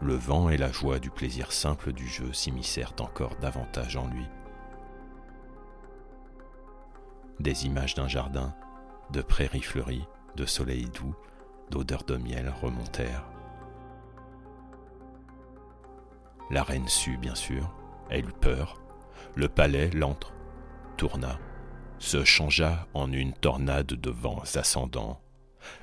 le 0.00 0.14
vent 0.14 0.48
et 0.48 0.56
la 0.56 0.72
joie 0.72 0.98
du 0.98 1.10
plaisir 1.10 1.52
simple 1.52 1.92
du 1.92 2.08
jeu 2.08 2.32
s'immiscèrent 2.32 2.94
encore 3.00 3.36
davantage 3.36 3.96
en 3.96 4.08
lui. 4.08 4.26
Des 7.38 7.66
images 7.66 7.94
d'un 7.94 8.08
jardin, 8.08 8.54
de 9.12 9.22
prairies 9.22 9.62
fleuries, 9.62 10.06
de 10.36 10.46
soleil 10.46 10.86
doux, 10.86 11.14
d'odeurs 11.70 12.04
de 12.04 12.16
miel 12.16 12.52
remontèrent. 12.60 13.29
La 16.50 16.64
reine 16.64 16.88
sut, 16.88 17.16
bien 17.16 17.36
sûr, 17.36 17.72
elle 18.10 18.28
eut 18.28 18.40
peur. 18.40 18.82
Le 19.36 19.48
palais, 19.48 19.88
l'antre, 19.90 20.32
tourna, 20.96 21.38
se 22.00 22.24
changea 22.24 22.88
en 22.92 23.12
une 23.12 23.32
tornade 23.32 23.86
de 23.86 24.10
vents 24.10 24.42
ascendants. 24.54 25.20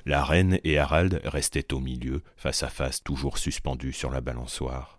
La 0.04 0.22
reine 0.24 0.58
et 0.64 0.78
Harald 0.78 1.20
restaient 1.24 1.72
au 1.72 1.80
milieu, 1.80 2.22
face 2.36 2.62
à 2.62 2.68
face, 2.68 3.02
toujours 3.02 3.38
suspendus 3.38 3.94
sur 3.94 4.10
la 4.10 4.20
balançoire. 4.20 4.98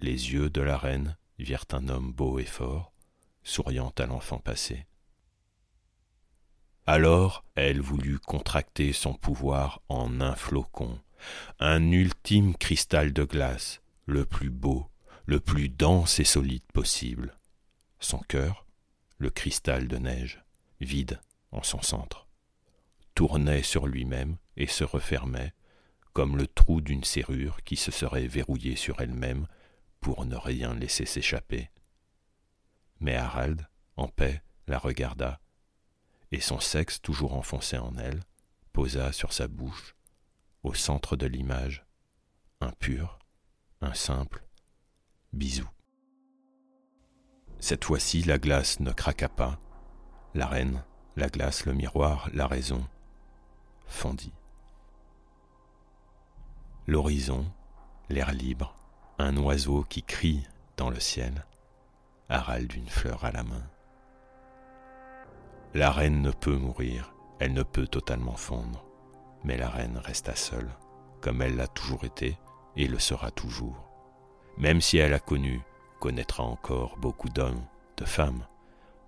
Les 0.00 0.32
yeux 0.32 0.50
de 0.50 0.60
la 0.60 0.76
reine 0.76 1.16
virent 1.38 1.66
un 1.72 1.88
homme 1.88 2.12
beau 2.12 2.40
et 2.40 2.44
fort, 2.44 2.92
souriant 3.44 3.92
à 3.98 4.06
l'enfant 4.06 4.38
passé. 4.38 4.86
Alors 6.86 7.44
elle 7.54 7.80
voulut 7.80 8.18
contracter 8.18 8.92
son 8.92 9.14
pouvoir 9.14 9.80
en 9.88 10.20
un 10.20 10.34
flocon, 10.34 10.98
un 11.60 11.92
ultime 11.92 12.56
cristal 12.56 13.12
de 13.12 13.24
glace, 13.24 13.80
le 14.06 14.26
plus 14.26 14.50
beau, 14.50 14.90
le 15.26 15.40
plus 15.40 15.68
dense 15.68 16.20
et 16.20 16.24
solide 16.24 16.64
possible. 16.72 17.34
Son 18.00 18.18
cœur, 18.18 18.66
le 19.18 19.30
cristal 19.30 19.88
de 19.88 19.96
neige, 19.96 20.44
vide 20.80 21.20
en 21.52 21.62
son 21.62 21.80
centre, 21.80 22.28
tournait 23.14 23.62
sur 23.62 23.86
lui-même 23.86 24.36
et 24.56 24.66
se 24.66 24.84
refermait, 24.84 25.54
comme 26.12 26.36
le 26.36 26.46
trou 26.46 26.80
d'une 26.80 27.04
serrure 27.04 27.62
qui 27.64 27.76
se 27.76 27.90
serait 27.90 28.26
verrouillée 28.26 28.76
sur 28.76 29.00
elle-même 29.00 29.46
pour 30.00 30.26
ne 30.26 30.36
rien 30.36 30.74
laisser 30.74 31.06
s'échapper. 31.06 31.70
Mais 33.00 33.16
Harald, 33.16 33.66
en 33.96 34.08
paix, 34.08 34.42
la 34.66 34.78
regarda, 34.78 35.40
et 36.30 36.40
son 36.40 36.60
sexe 36.60 37.00
toujours 37.00 37.34
enfoncé 37.34 37.78
en 37.78 37.96
elle, 37.96 38.20
posa 38.72 39.12
sur 39.12 39.32
sa 39.32 39.48
bouche, 39.48 39.94
au 40.62 40.74
centre 40.74 41.16
de 41.16 41.26
l'image, 41.26 41.84
un 42.60 42.72
pur, 42.72 43.18
un 43.84 43.92
simple 43.92 44.42
bisou. 45.32 45.68
Cette 47.60 47.84
fois-ci, 47.84 48.22
la 48.22 48.38
glace 48.38 48.80
ne 48.80 48.92
craqua 48.92 49.28
pas. 49.28 49.58
La 50.34 50.46
reine, 50.46 50.82
la 51.16 51.28
glace, 51.28 51.66
le 51.66 51.74
miroir, 51.74 52.30
la 52.32 52.46
raison 52.46 52.86
fondit. 53.86 54.32
L'horizon, 56.86 57.44
l'air 58.08 58.32
libre, 58.32 58.74
un 59.18 59.36
oiseau 59.36 59.84
qui 59.84 60.02
crie 60.02 60.46
dans 60.76 60.90
le 60.90 61.00
ciel, 61.00 61.44
Harald 62.28 62.68
d'une 62.68 62.88
fleur 62.88 63.24
à 63.24 63.32
la 63.32 63.42
main. 63.42 63.68
La 65.74 65.90
reine 65.90 66.22
ne 66.22 66.30
peut 66.30 66.56
mourir, 66.56 67.14
elle 67.38 67.52
ne 67.52 67.62
peut 67.62 67.86
totalement 67.86 68.36
fondre, 68.36 68.84
mais 69.44 69.58
la 69.58 69.68
reine 69.68 69.98
resta 69.98 70.34
seule, 70.34 70.70
comme 71.20 71.42
elle 71.42 71.56
l'a 71.56 71.68
toujours 71.68 72.04
été 72.04 72.38
et 72.76 72.86
le 72.86 72.98
sera 72.98 73.30
toujours. 73.30 73.88
Même 74.56 74.80
si 74.80 74.98
elle 74.98 75.14
a 75.14 75.20
connu, 75.20 75.62
connaîtra 76.00 76.42
encore 76.44 76.96
beaucoup 76.98 77.28
d'hommes, 77.28 77.64
de 77.96 78.04
femmes, 78.04 78.46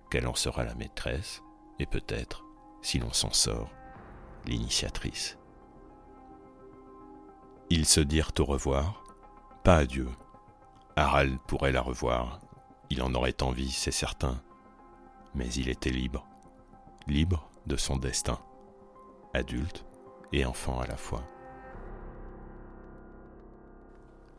qu'elle 0.09 0.27
en 0.27 0.35
sera 0.35 0.63
la 0.63 0.75
maîtresse, 0.75 1.41
et 1.79 1.85
peut-être, 1.85 2.43
si 2.81 2.99
l'on 2.99 3.13
s'en 3.13 3.31
sort, 3.31 3.69
l'initiatrice. 4.45 5.37
Ils 7.69 7.85
se 7.85 7.99
dirent 7.99 8.31
au 8.39 8.45
revoir, 8.45 9.03
pas 9.63 9.77
adieu. 9.77 10.09
Harald 10.95 11.37
pourrait 11.47 11.73
la 11.73 11.81
revoir, 11.81 12.39
il 12.89 13.03
en 13.03 13.13
aurait 13.13 13.43
envie, 13.43 13.71
c'est 13.71 13.91
certain, 13.91 14.41
mais 15.35 15.47
il 15.53 15.69
était 15.69 15.89
libre 15.89 16.25
libre 17.07 17.49
de 17.65 17.77
son 17.77 17.97
destin, 17.97 18.39
adulte 19.33 19.85
et 20.33 20.45
enfant 20.45 20.79
à 20.79 20.87
la 20.87 20.97
fois. 20.97 21.23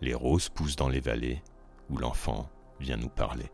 Les 0.00 0.14
roses 0.14 0.48
poussent 0.48 0.76
dans 0.76 0.88
les 0.88 1.00
vallées 1.00 1.42
où 1.90 1.96
l'enfant 1.96 2.48
vient 2.80 2.96
nous 2.96 3.08
parler. 3.08 3.50